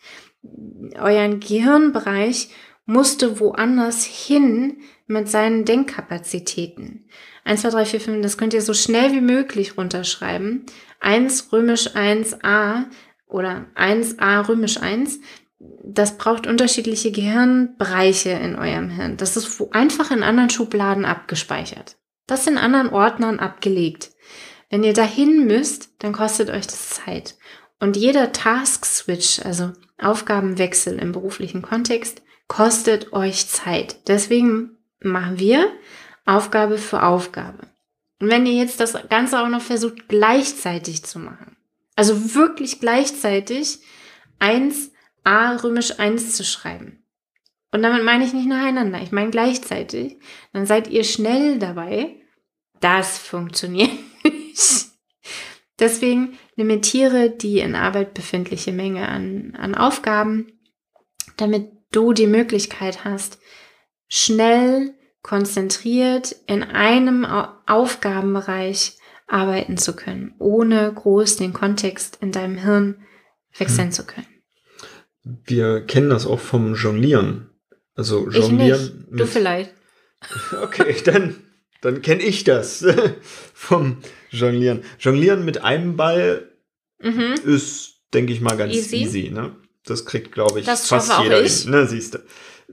Euer 0.98 1.28
Gehirnbereich 1.28 2.48
musste 2.86 3.38
woanders 3.38 4.04
hin 4.04 4.78
mit 5.06 5.28
seinen 5.28 5.64
Denkkapazitäten. 5.66 7.06
1, 7.44 7.62
2, 7.62 7.70
3, 7.70 7.84
4, 7.84 8.00
5, 8.00 8.22
das 8.22 8.38
könnt 8.38 8.54
ihr 8.54 8.62
so 8.62 8.72
schnell 8.72 9.12
wie 9.12 9.20
möglich 9.20 9.76
runterschreiben. 9.76 10.64
1 11.00 11.52
römisch 11.52 11.88
1a 11.88 12.84
oder 13.28 13.66
1a 13.76 14.48
römisch 14.48 14.80
1 14.80 15.20
das 15.60 16.18
braucht 16.18 16.46
unterschiedliche 16.46 17.10
Gehirnbereiche 17.10 18.30
in 18.30 18.56
eurem 18.56 18.90
Hirn. 18.90 19.16
Das 19.16 19.36
ist 19.36 19.60
einfach 19.72 20.10
in 20.10 20.22
anderen 20.22 20.50
Schubladen 20.50 21.04
abgespeichert. 21.04 21.96
Das 22.26 22.46
in 22.46 22.58
anderen 22.58 22.90
Ordnern 22.90 23.40
abgelegt. 23.40 24.10
Wenn 24.70 24.84
ihr 24.84 24.92
dahin 24.92 25.46
müsst, 25.46 25.90
dann 25.98 26.12
kostet 26.12 26.50
euch 26.50 26.66
das 26.66 26.90
Zeit. 26.90 27.36
Und 27.80 27.96
jeder 27.96 28.32
Task-Switch, 28.32 29.40
also 29.44 29.72
Aufgabenwechsel 29.98 30.98
im 30.98 31.12
beruflichen 31.12 31.62
Kontext, 31.62 32.22
kostet 32.46 33.12
euch 33.12 33.48
Zeit. 33.48 34.08
Deswegen 34.08 34.76
machen 35.00 35.38
wir 35.38 35.72
Aufgabe 36.26 36.76
für 36.76 37.02
Aufgabe. 37.02 37.66
Und 38.20 38.28
wenn 38.28 38.46
ihr 38.46 38.54
jetzt 38.54 38.80
das 38.80 38.96
Ganze 39.08 39.40
auch 39.40 39.48
noch 39.48 39.62
versucht 39.62 40.08
gleichzeitig 40.08 41.04
zu 41.04 41.18
machen, 41.18 41.56
also 41.98 42.36
wirklich 42.36 42.78
gleichzeitig 42.78 43.80
eins 44.38 44.92
A 45.24 45.56
römisch 45.56 45.98
1 45.98 46.36
zu 46.36 46.44
schreiben. 46.44 47.04
Und 47.72 47.82
damit 47.82 48.04
meine 48.04 48.24
ich 48.24 48.32
nicht 48.32 48.46
nacheinander, 48.46 49.02
ich 49.02 49.10
meine 49.10 49.30
gleichzeitig. 49.30 50.16
Dann 50.52 50.64
seid 50.64 50.86
ihr 50.86 51.02
schnell 51.02 51.58
dabei. 51.58 52.22
Das 52.78 53.18
funktioniert 53.18 53.90
nicht. 54.22 54.86
Deswegen 55.80 56.38
limitiere 56.54 57.30
die 57.30 57.58
in 57.58 57.74
Arbeit 57.74 58.14
befindliche 58.14 58.70
Menge 58.70 59.08
an, 59.08 59.56
an 59.58 59.74
Aufgaben, 59.74 60.52
damit 61.36 61.72
du 61.90 62.12
die 62.12 62.28
Möglichkeit 62.28 63.04
hast, 63.04 63.40
schnell, 64.06 64.94
konzentriert 65.22 66.36
in 66.46 66.62
einem 66.62 67.24
Aufgabenbereich 67.66 68.97
arbeiten 69.28 69.76
zu 69.76 69.94
können, 69.94 70.34
ohne 70.38 70.92
groß 70.92 71.36
den 71.36 71.52
Kontext 71.52 72.18
in 72.20 72.32
deinem 72.32 72.56
Hirn 72.56 73.06
wechseln 73.56 73.88
hm. 73.88 73.92
zu 73.92 74.04
können. 74.04 74.26
Wir 75.22 75.82
kennen 75.82 76.10
das 76.10 76.26
auch 76.26 76.40
vom 76.40 76.74
Jonglieren. 76.74 77.50
Also 77.94 78.28
Jonglieren. 78.28 79.06
Du 79.10 79.26
vielleicht. 79.26 79.74
Okay, 80.60 80.96
dann, 81.04 81.36
dann 81.80 82.02
kenne 82.02 82.24
ich 82.24 82.42
das 82.42 82.84
vom 83.54 83.98
Jonglieren. 84.30 84.82
Jonglieren 84.98 85.44
mit 85.44 85.62
einem 85.62 85.96
Ball 85.96 86.50
mhm. 87.00 87.34
ist, 87.44 88.00
denke 88.12 88.32
ich 88.32 88.40
mal, 88.40 88.56
ganz 88.56 88.74
easy. 88.74 88.96
easy 88.96 89.30
ne? 89.30 89.54
Das 89.84 90.04
kriegt, 90.04 90.32
glaube 90.32 90.58
ich, 90.58 90.66
das 90.66 90.88
fast 90.88 91.12
jeder 91.22 91.40
ich. 91.40 91.62
hin. 91.62 91.70
Ne, 91.70 91.86
siehst 91.86 92.14
du. 92.14 92.18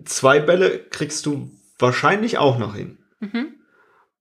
Zwei 0.06 0.40
Bälle 0.40 0.80
kriegst 0.80 1.28
du 1.28 1.52
wahrscheinlich 1.78 2.40
auch 2.40 2.58
noch 2.58 2.76
hin. 2.76 2.98
Mhm. 3.20 3.54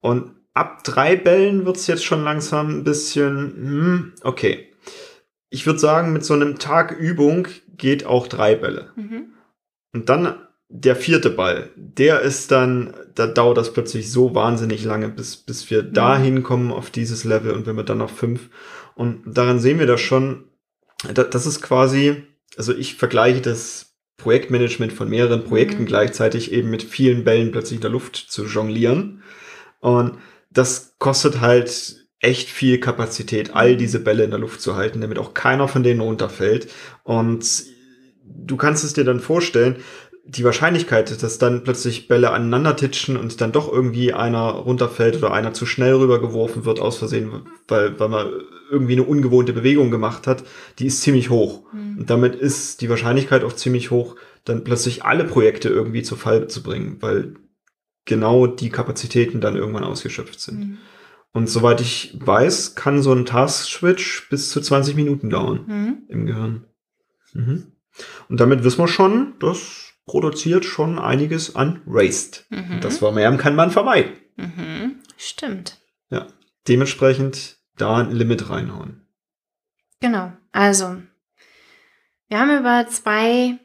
Und 0.00 0.32
ab 0.54 0.84
drei 0.84 1.16
Bällen 1.16 1.66
wird 1.66 1.76
es 1.76 1.86
jetzt 1.86 2.04
schon 2.04 2.24
langsam 2.24 2.78
ein 2.78 2.84
bisschen, 2.84 3.34
hm, 3.56 4.12
okay. 4.22 4.68
Ich 5.50 5.66
würde 5.66 5.78
sagen, 5.78 6.12
mit 6.12 6.24
so 6.24 6.34
einem 6.34 6.58
Tag 6.58 6.92
Übung 6.92 7.46
geht 7.76 8.06
auch 8.06 8.26
drei 8.26 8.54
Bälle. 8.54 8.92
Mhm. 8.96 9.34
Und 9.92 10.08
dann 10.08 10.36
der 10.68 10.96
vierte 10.96 11.30
Ball, 11.30 11.70
der 11.76 12.20
ist 12.22 12.50
dann, 12.50 12.94
da 13.14 13.26
dauert 13.26 13.58
das 13.58 13.72
plötzlich 13.72 14.10
so 14.10 14.34
wahnsinnig 14.34 14.84
lange, 14.84 15.08
bis, 15.08 15.36
bis 15.36 15.70
wir 15.70 15.82
mhm. 15.82 15.92
dahin 15.92 16.42
kommen 16.42 16.72
auf 16.72 16.90
dieses 16.90 17.24
Level 17.24 17.52
und 17.52 17.66
wenn 17.66 17.76
wir 17.76 17.84
dann 17.84 17.98
noch 17.98 18.10
fünf. 18.10 18.48
Und 18.94 19.22
daran 19.26 19.60
sehen 19.60 19.78
wir 19.78 19.86
das 19.86 20.00
schon, 20.00 20.44
das 21.12 21.46
ist 21.46 21.60
quasi, 21.62 22.24
also 22.56 22.74
ich 22.74 22.94
vergleiche 22.94 23.40
das 23.40 23.94
Projektmanagement 24.16 24.92
von 24.92 25.08
mehreren 25.08 25.44
Projekten 25.44 25.82
mhm. 25.82 25.86
gleichzeitig 25.86 26.52
eben 26.52 26.70
mit 26.70 26.82
vielen 26.82 27.24
Bällen 27.24 27.52
plötzlich 27.52 27.76
in 27.76 27.82
der 27.82 27.90
Luft 27.90 28.16
zu 28.16 28.46
jonglieren. 28.46 29.22
Und 29.80 30.18
das 30.54 30.94
kostet 30.98 31.40
halt 31.40 32.06
echt 32.20 32.48
viel 32.48 32.80
Kapazität, 32.80 33.54
all 33.54 33.76
diese 33.76 34.00
Bälle 34.00 34.24
in 34.24 34.30
der 34.30 34.38
Luft 34.38 34.62
zu 34.62 34.76
halten, 34.76 35.00
damit 35.00 35.18
auch 35.18 35.34
keiner 35.34 35.68
von 35.68 35.82
denen 35.82 36.00
runterfällt. 36.00 36.68
Und 37.02 37.64
du 38.24 38.56
kannst 38.56 38.82
es 38.82 38.94
dir 38.94 39.04
dann 39.04 39.20
vorstellen, 39.20 39.76
die 40.26 40.44
Wahrscheinlichkeit, 40.44 41.22
dass 41.22 41.36
dann 41.36 41.64
plötzlich 41.64 42.08
Bälle 42.08 42.30
aneinander 42.30 42.76
titschen 42.76 43.18
und 43.18 43.42
dann 43.42 43.52
doch 43.52 43.70
irgendwie 43.70 44.14
einer 44.14 44.52
runterfällt 44.52 45.16
oder 45.16 45.34
einer 45.34 45.52
zu 45.52 45.66
schnell 45.66 45.94
rübergeworfen 45.94 46.64
wird 46.64 46.80
aus 46.80 46.96
Versehen, 46.96 47.42
weil, 47.68 48.00
weil 48.00 48.08
man 48.08 48.32
irgendwie 48.70 48.94
eine 48.94 49.02
ungewohnte 49.02 49.52
Bewegung 49.52 49.90
gemacht 49.90 50.26
hat, 50.26 50.44
die 50.78 50.86
ist 50.86 51.02
ziemlich 51.02 51.28
hoch. 51.28 51.64
Mhm. 51.72 51.98
Und 51.98 52.10
damit 52.10 52.34
ist 52.36 52.80
die 52.80 52.88
Wahrscheinlichkeit 52.88 53.44
auch 53.44 53.52
ziemlich 53.52 53.90
hoch, 53.90 54.16
dann 54.46 54.64
plötzlich 54.64 55.04
alle 55.04 55.24
Projekte 55.24 55.68
irgendwie 55.68 56.02
zu 56.02 56.16
Fall 56.16 56.48
zu 56.48 56.62
bringen, 56.62 56.96
weil 57.00 57.34
genau 58.04 58.46
die 58.46 58.70
Kapazitäten 58.70 59.40
dann 59.40 59.56
irgendwann 59.56 59.84
ausgeschöpft 59.84 60.40
sind. 60.40 60.58
Mhm. 60.58 60.78
Und 61.32 61.48
soweit 61.48 61.80
ich 61.80 62.16
weiß, 62.20 62.76
kann 62.76 63.02
so 63.02 63.12
ein 63.12 63.26
Task-Switch 63.26 64.28
bis 64.28 64.50
zu 64.50 64.60
20 64.60 64.94
Minuten 64.94 65.30
dauern 65.30 65.64
mhm. 65.66 66.02
im 66.08 66.26
Gehirn. 66.26 66.66
Mhm. 67.32 67.72
Und 68.28 68.40
damit 68.40 68.62
wissen 68.62 68.78
wir 68.78 68.88
schon, 68.88 69.34
das 69.40 69.92
produziert 70.06 70.64
schon 70.64 70.98
einiges 70.98 71.56
an 71.56 71.80
Waste. 71.86 72.42
Mhm. 72.50 72.80
Das 72.80 72.98
Vermehren 72.98 73.38
kann 73.38 73.56
man 73.56 73.70
vermeiden. 73.70 74.12
Mhm. 74.36 75.00
Stimmt. 75.16 75.80
Ja, 76.10 76.26
dementsprechend 76.68 77.58
da 77.76 77.96
ein 77.96 78.12
Limit 78.12 78.50
reinhauen. 78.50 79.06
Genau, 80.00 80.32
also 80.52 81.02
wir 82.28 82.38
haben 82.38 82.58
über 82.58 82.86
zwei 82.88 83.58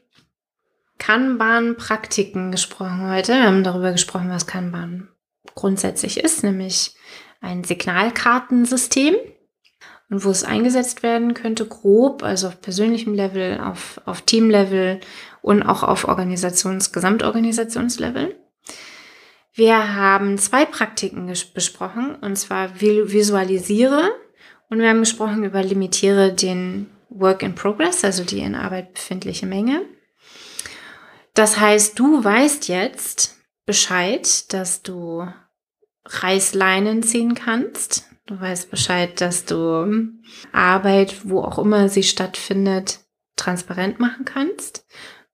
Kanban-Praktiken 1.00 2.52
gesprochen 2.52 3.10
heute. 3.10 3.32
Wir 3.32 3.46
haben 3.46 3.64
darüber 3.64 3.90
gesprochen, 3.90 4.28
was 4.30 4.46
Kanban 4.46 5.08
grundsätzlich 5.54 6.20
ist, 6.20 6.44
nämlich 6.44 6.94
ein 7.40 7.64
Signalkartensystem 7.64 9.16
und 10.10 10.24
wo 10.24 10.30
es 10.30 10.44
eingesetzt 10.44 11.02
werden 11.02 11.34
könnte, 11.34 11.66
grob, 11.66 12.22
also 12.22 12.48
auf 12.48 12.60
persönlichem 12.60 13.14
Level, 13.14 13.58
auf, 13.60 14.00
auf 14.04 14.22
Teamlevel 14.22 15.00
und 15.40 15.62
auch 15.62 15.82
auf 15.82 16.06
Organisations-, 16.06 16.92
Gesamtorganisationslevel. 16.92 18.36
Wir 19.54 19.96
haben 19.96 20.36
zwei 20.36 20.66
Praktiken 20.66 21.32
besprochen, 21.54 22.14
und 22.16 22.36
zwar 22.36 22.80
visualisiere 22.80 24.10
und 24.68 24.80
wir 24.80 24.90
haben 24.90 25.00
gesprochen 25.00 25.44
über 25.44 25.62
limitiere 25.62 26.32
den 26.32 26.90
Work 27.08 27.42
in 27.42 27.54
Progress, 27.54 28.04
also 28.04 28.22
die 28.22 28.40
in 28.40 28.54
Arbeit 28.54 28.94
befindliche 28.94 29.46
Menge. 29.46 29.82
Das 31.40 31.58
heißt, 31.58 31.98
du 31.98 32.22
weißt 32.22 32.68
jetzt 32.68 33.38
Bescheid, 33.64 34.52
dass 34.52 34.82
du 34.82 35.26
Reißleinen 36.04 37.02
ziehen 37.02 37.34
kannst. 37.34 38.04
Du 38.26 38.38
weißt 38.38 38.70
Bescheid, 38.70 39.18
dass 39.22 39.46
du 39.46 40.10
Arbeit, 40.52 41.16
wo 41.24 41.40
auch 41.40 41.58
immer 41.58 41.88
sie 41.88 42.02
stattfindet, 42.02 42.98
transparent 43.36 44.00
machen 44.00 44.26
kannst. 44.26 44.84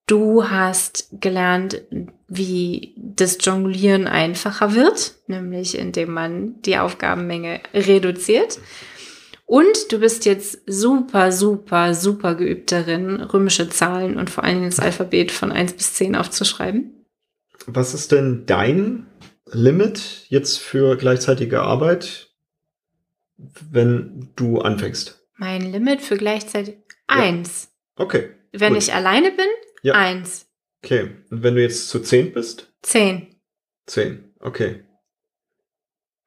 Du 0.07 0.49
hast 0.49 1.09
gelernt, 1.11 1.83
wie 2.29 2.95
das 2.97 3.39
Jonglieren 3.41 4.07
einfacher 4.07 4.77
wird, 4.77 5.17
nämlich 5.27 5.77
indem 5.77 6.13
man 6.13 6.63
die 6.63 6.79
Aufgabenmenge 6.79 7.63
reduziert. 7.75 8.61
Und 9.47 9.93
du 9.93 10.01
bist 10.01 10.25
jetzt 10.25 10.61
super, 10.67 11.31
super, 11.31 11.95
super 11.95 12.35
geübt 12.35 12.73
darin, 12.73 13.21
römische 13.21 13.69
Zahlen 13.69 14.19
und 14.19 14.29
vor 14.29 14.43
allem 14.43 14.65
das 14.65 14.81
Alphabet 14.81 15.31
von 15.31 15.53
1 15.53 15.75
bis 15.75 15.95
10 15.95 16.17
aufzuschreiben. 16.17 17.07
Was 17.67 17.95
ist 17.95 18.11
denn 18.11 18.45
dein 18.47 19.07
Limit 19.47 20.27
jetzt 20.29 20.59
für 20.59 20.97
gleichzeitige 20.97 21.63
Arbeit, 21.63 22.35
wenn 23.71 24.31
du 24.35 24.59
anfängst? 24.59 25.25
Mein 25.37 25.71
Limit 25.71 26.03
für 26.03 26.17
gleichzeitig 26.17 26.79
eins. 27.07 27.69
Ja. 27.99 28.05
Okay. 28.05 28.31
Wenn 28.53 28.75
gut. 28.75 28.83
ich 28.83 28.95
alleine 28.95 29.31
bin, 29.31 29.47
ja. 29.83 29.95
eins. 29.95 30.47
Okay. 30.83 31.11
Und 31.31 31.45
wenn 31.45 31.55
du 31.55 31.63
jetzt 31.63 31.89
zu 31.89 32.01
zehn 32.01 32.33
bist? 32.33 32.73
Zehn. 32.83 33.37
Zehn. 33.87 34.33
Okay. 34.41 34.83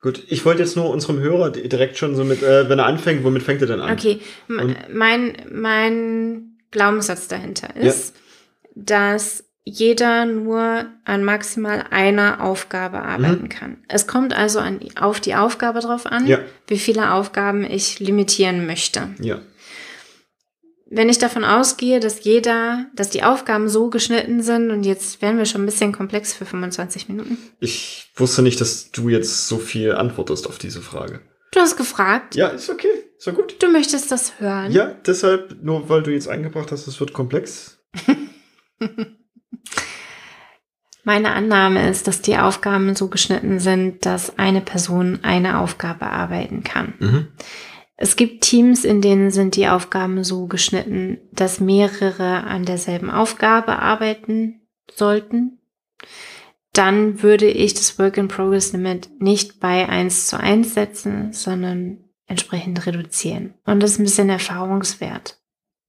Gut, 0.01 0.23
ich 0.29 0.45
wollte 0.45 0.61
jetzt 0.61 0.75
nur 0.77 0.89
unserem 0.89 1.19
Hörer 1.19 1.49
direkt 1.51 1.97
schon 1.97 2.15
so 2.15 2.23
mit, 2.23 2.41
äh, 2.41 2.69
wenn 2.69 2.79
er 2.79 2.85
anfängt, 2.85 3.23
womit 3.23 3.43
fängt 3.43 3.61
er 3.61 3.67
denn 3.67 3.81
an? 3.81 3.91
Okay, 3.91 4.19
M- 4.47 4.75
mein, 4.93 5.33
mein 5.51 6.57
Glaubenssatz 6.71 7.27
dahinter 7.27 7.75
ist, 7.75 8.15
dass 8.75 9.43
jeder 9.65 10.25
nur 10.25 10.85
an 11.03 11.23
maximal 11.23 11.83
einer 11.91 12.41
Aufgabe 12.43 13.01
arbeiten 13.01 13.49
kann. 13.49 13.77
Es 13.87 14.07
kommt 14.07 14.33
also 14.33 14.59
an, 14.59 14.79
auf 14.99 15.19
die 15.19 15.35
Aufgabe 15.35 15.79
drauf 15.81 16.05
an, 16.05 16.25
Ja. 16.25 16.39
wie 16.67 16.79
viele 16.79 17.11
Aufgaben 17.11 17.63
ich 17.69 17.99
limitieren 17.99 18.65
möchte. 18.65 19.09
Ja. 19.19 19.39
Wenn 20.91 21.07
ich 21.09 21.19
davon 21.19 21.43
ausgehe, 21.43 21.99
dass 21.99 22.23
jeder, 22.23 22.87
dass 22.95 23.11
die 23.11 23.21
Aufgaben 23.23 23.69
so 23.69 23.89
geschnitten 23.91 24.41
sind 24.41 24.71
und 24.71 24.83
jetzt 24.83 25.21
werden 25.21 25.37
wir 25.37 25.45
schon 25.45 25.61
ein 25.61 25.67
bisschen 25.67 25.91
komplex 25.91 26.33
für 26.33 26.45
25 26.45 27.07
Minuten. 27.09 27.37
Ich 27.59 28.11
wusste 28.15 28.41
nicht, 28.41 28.59
dass 28.59 28.89
du 28.91 29.07
jetzt 29.09 29.47
so 29.47 29.59
viel 29.59 29.93
antwortest 29.93 30.47
auf 30.47 30.57
diese 30.57 30.81
Frage. 30.81 31.21
Du 31.51 31.59
hast 31.59 31.77
gefragt, 31.77 32.35
Ja, 32.35 32.47
ist 32.47 32.69
okay. 32.69 32.87
Ist 33.17 33.27
ja 33.27 33.33
gut. 33.33 33.61
du 33.61 33.67
möchtest 33.71 34.11
das 34.11 34.39
hören. 34.39 34.71
Ja, 34.71 34.95
deshalb, 35.05 35.57
nur 35.61 35.89
weil 35.89 36.01
du 36.03 36.11
jetzt 36.11 36.27
eingebracht 36.27 36.71
hast, 36.71 36.87
es 36.87 36.99
wird 36.99 37.13
komplex. 37.13 37.77
Meine 41.03 41.31
Annahme 41.31 41.89
ist, 41.89 42.07
dass 42.07 42.21
die 42.21 42.37
Aufgaben 42.37 42.95
so 42.95 43.07
geschnitten 43.07 43.59
sind, 43.59 44.05
dass 44.05 44.37
eine 44.37 44.61
Person 44.61 45.19
eine 45.23 45.59
Aufgabe 45.59 46.05
arbeiten 46.07 46.63
kann. 46.63 46.93
Mhm. 46.99 47.27
Es 48.01 48.15
gibt 48.15 48.45
Teams, 48.45 48.85
in 48.85 49.01
denen 49.01 49.29
sind 49.29 49.57
die 49.57 49.67
Aufgaben 49.67 50.23
so 50.23 50.47
geschnitten, 50.47 51.17
dass 51.33 51.59
mehrere 51.59 52.45
an 52.45 52.63
derselben 52.63 53.11
Aufgabe 53.11 53.79
arbeiten 53.79 54.61
sollten. 54.89 55.59
Dann 56.71 57.21
würde 57.21 57.47
ich 57.47 57.73
das 57.73 57.99
Work 57.99 58.15
in 58.15 58.29
Progress 58.29 58.71
Limit 58.71 59.09
nicht 59.19 59.59
bei 59.59 59.89
1 59.89 60.27
zu 60.27 60.39
1 60.39 60.73
setzen, 60.73 61.33
sondern 61.33 62.05
entsprechend 62.25 62.85
reduzieren. 62.85 63.55
Und 63.65 63.83
das 63.83 63.91
ist 63.91 63.99
ein 63.99 64.05
bisschen 64.05 64.29
Erfahrungswert. 64.29 65.37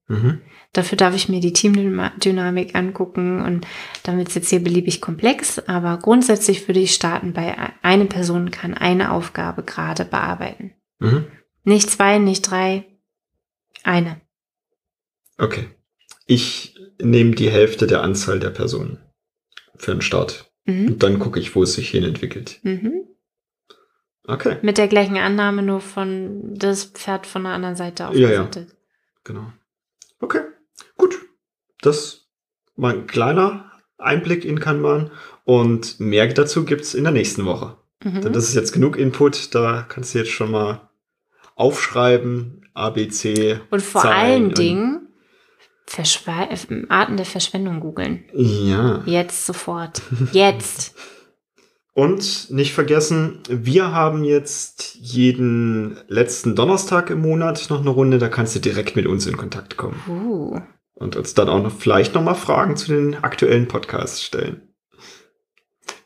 Mhm. 0.08 0.40
Dafür 0.72 0.98
darf 0.98 1.14
ich 1.14 1.28
mir 1.28 1.38
die 1.38 1.52
Teamdynamik 1.52 2.74
angucken 2.74 3.40
und 3.40 3.68
wird 4.04 4.28
es 4.28 4.34
jetzt 4.34 4.50
hier 4.50 4.64
beliebig 4.64 5.00
komplex, 5.00 5.60
aber 5.60 5.96
grundsätzlich 5.98 6.66
würde 6.66 6.80
ich 6.80 6.92
starten 6.92 7.34
bei 7.34 7.56
eine 7.82 8.06
Person 8.06 8.50
kann 8.50 8.74
eine 8.74 9.12
Aufgabe 9.12 9.62
gerade 9.62 10.04
bearbeiten. 10.04 10.72
Mhm. 10.98 11.26
Nicht 11.64 11.90
zwei, 11.90 12.18
nicht 12.18 12.50
drei, 12.50 12.86
eine. 13.82 14.20
Okay. 15.38 15.68
Ich 16.26 16.76
nehme 17.02 17.34
die 17.34 17.50
Hälfte 17.50 17.86
der 17.86 18.02
Anzahl 18.02 18.38
der 18.38 18.50
Personen 18.50 18.98
für 19.76 19.92
den 19.92 20.02
Start. 20.02 20.50
Mhm. 20.64 20.86
Und 20.88 21.02
dann 21.02 21.18
gucke 21.18 21.40
ich, 21.40 21.54
wo 21.54 21.62
es 21.62 21.74
sich 21.74 21.90
hin 21.90 22.04
entwickelt. 22.04 22.60
Mhm. 22.62 23.04
Okay, 24.26 24.58
Mit 24.62 24.78
der 24.78 24.86
gleichen 24.86 25.16
Annahme, 25.16 25.62
nur 25.62 25.80
von 25.80 26.54
das 26.54 26.84
Pferd 26.84 27.26
von 27.26 27.42
der 27.42 27.52
anderen 27.52 27.74
Seite 27.74 28.08
Ja, 28.12 28.30
ja. 28.30 28.42
aufgesetzt. 28.44 28.76
genau. 29.24 29.52
Okay, 30.20 30.42
gut. 30.96 31.18
Das 31.80 32.28
war 32.76 32.92
ein 32.92 33.06
kleiner 33.06 33.72
Einblick 33.98 34.44
in 34.44 34.60
Kanban. 34.60 35.10
Und 35.44 35.98
mehr 35.98 36.28
dazu 36.32 36.64
gibt's 36.64 36.94
in 36.94 37.04
der 37.04 37.12
nächsten 37.12 37.44
Woche. 37.44 37.76
Denn 38.04 38.14
Mhm. 38.14 38.32
das 38.32 38.44
ist 38.48 38.54
jetzt 38.54 38.72
genug 38.72 38.96
Input. 38.96 39.54
Da 39.54 39.82
kannst 39.88 40.14
du 40.14 40.18
jetzt 40.18 40.30
schon 40.30 40.50
mal 40.50 40.89
aufschreiben. 41.60 42.56
ABC. 42.74 43.60
Und 43.70 43.82
vor 43.82 44.02
Zahlen 44.02 44.16
allen 44.16 44.54
Dingen 44.54 45.08
Verschwe 45.86 46.30
äh, 46.30 46.86
Arten 46.88 47.16
der 47.16 47.26
Verschwendung 47.26 47.80
googeln. 47.80 48.24
Ja. 48.32 49.02
Jetzt 49.06 49.44
sofort. 49.44 50.02
Jetzt. 50.32 50.94
Und 51.92 52.50
nicht 52.50 52.72
vergessen, 52.72 53.40
wir 53.48 53.92
haben 53.92 54.22
jetzt 54.22 54.94
jeden 54.94 55.98
letzten 56.06 56.54
Donnerstag 56.54 57.10
im 57.10 57.20
Monat 57.20 57.66
noch 57.68 57.80
eine 57.80 57.90
Runde, 57.90 58.18
da 58.18 58.28
kannst 58.28 58.54
du 58.54 58.60
direkt 58.60 58.94
mit 58.94 59.06
uns 59.06 59.26
in 59.26 59.36
Kontakt 59.36 59.76
kommen 59.76 60.00
Uh. 60.08 60.60
und 60.94 61.16
uns 61.16 61.34
dann 61.34 61.48
auch 61.48 61.60
noch 61.60 61.76
vielleicht 61.76 62.14
noch 62.14 62.22
mal 62.22 62.34
Fragen 62.34 62.76
zu 62.76 62.92
den 62.92 63.16
aktuellen 63.16 63.66
Podcasts 63.66 64.22
stellen. 64.22 64.72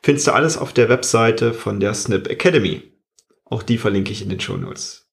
Findest 0.01 0.25
du 0.25 0.31
alles 0.31 0.57
auf 0.57 0.73
der 0.73 0.89
Webseite 0.89 1.53
von 1.53 1.79
der 1.79 1.93
Snip 1.93 2.27
Academy. 2.27 2.81
Auch 3.45 3.61
die 3.61 3.77
verlinke 3.77 4.11
ich 4.11 4.23
in 4.23 4.29
den 4.29 4.39
Shownotes. 4.39 5.04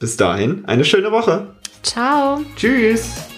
Bis 0.00 0.16
dahin, 0.16 0.64
eine 0.64 0.86
schöne 0.86 1.12
Woche. 1.12 1.48
Ciao. 1.82 2.40
Tschüss. 2.56 3.29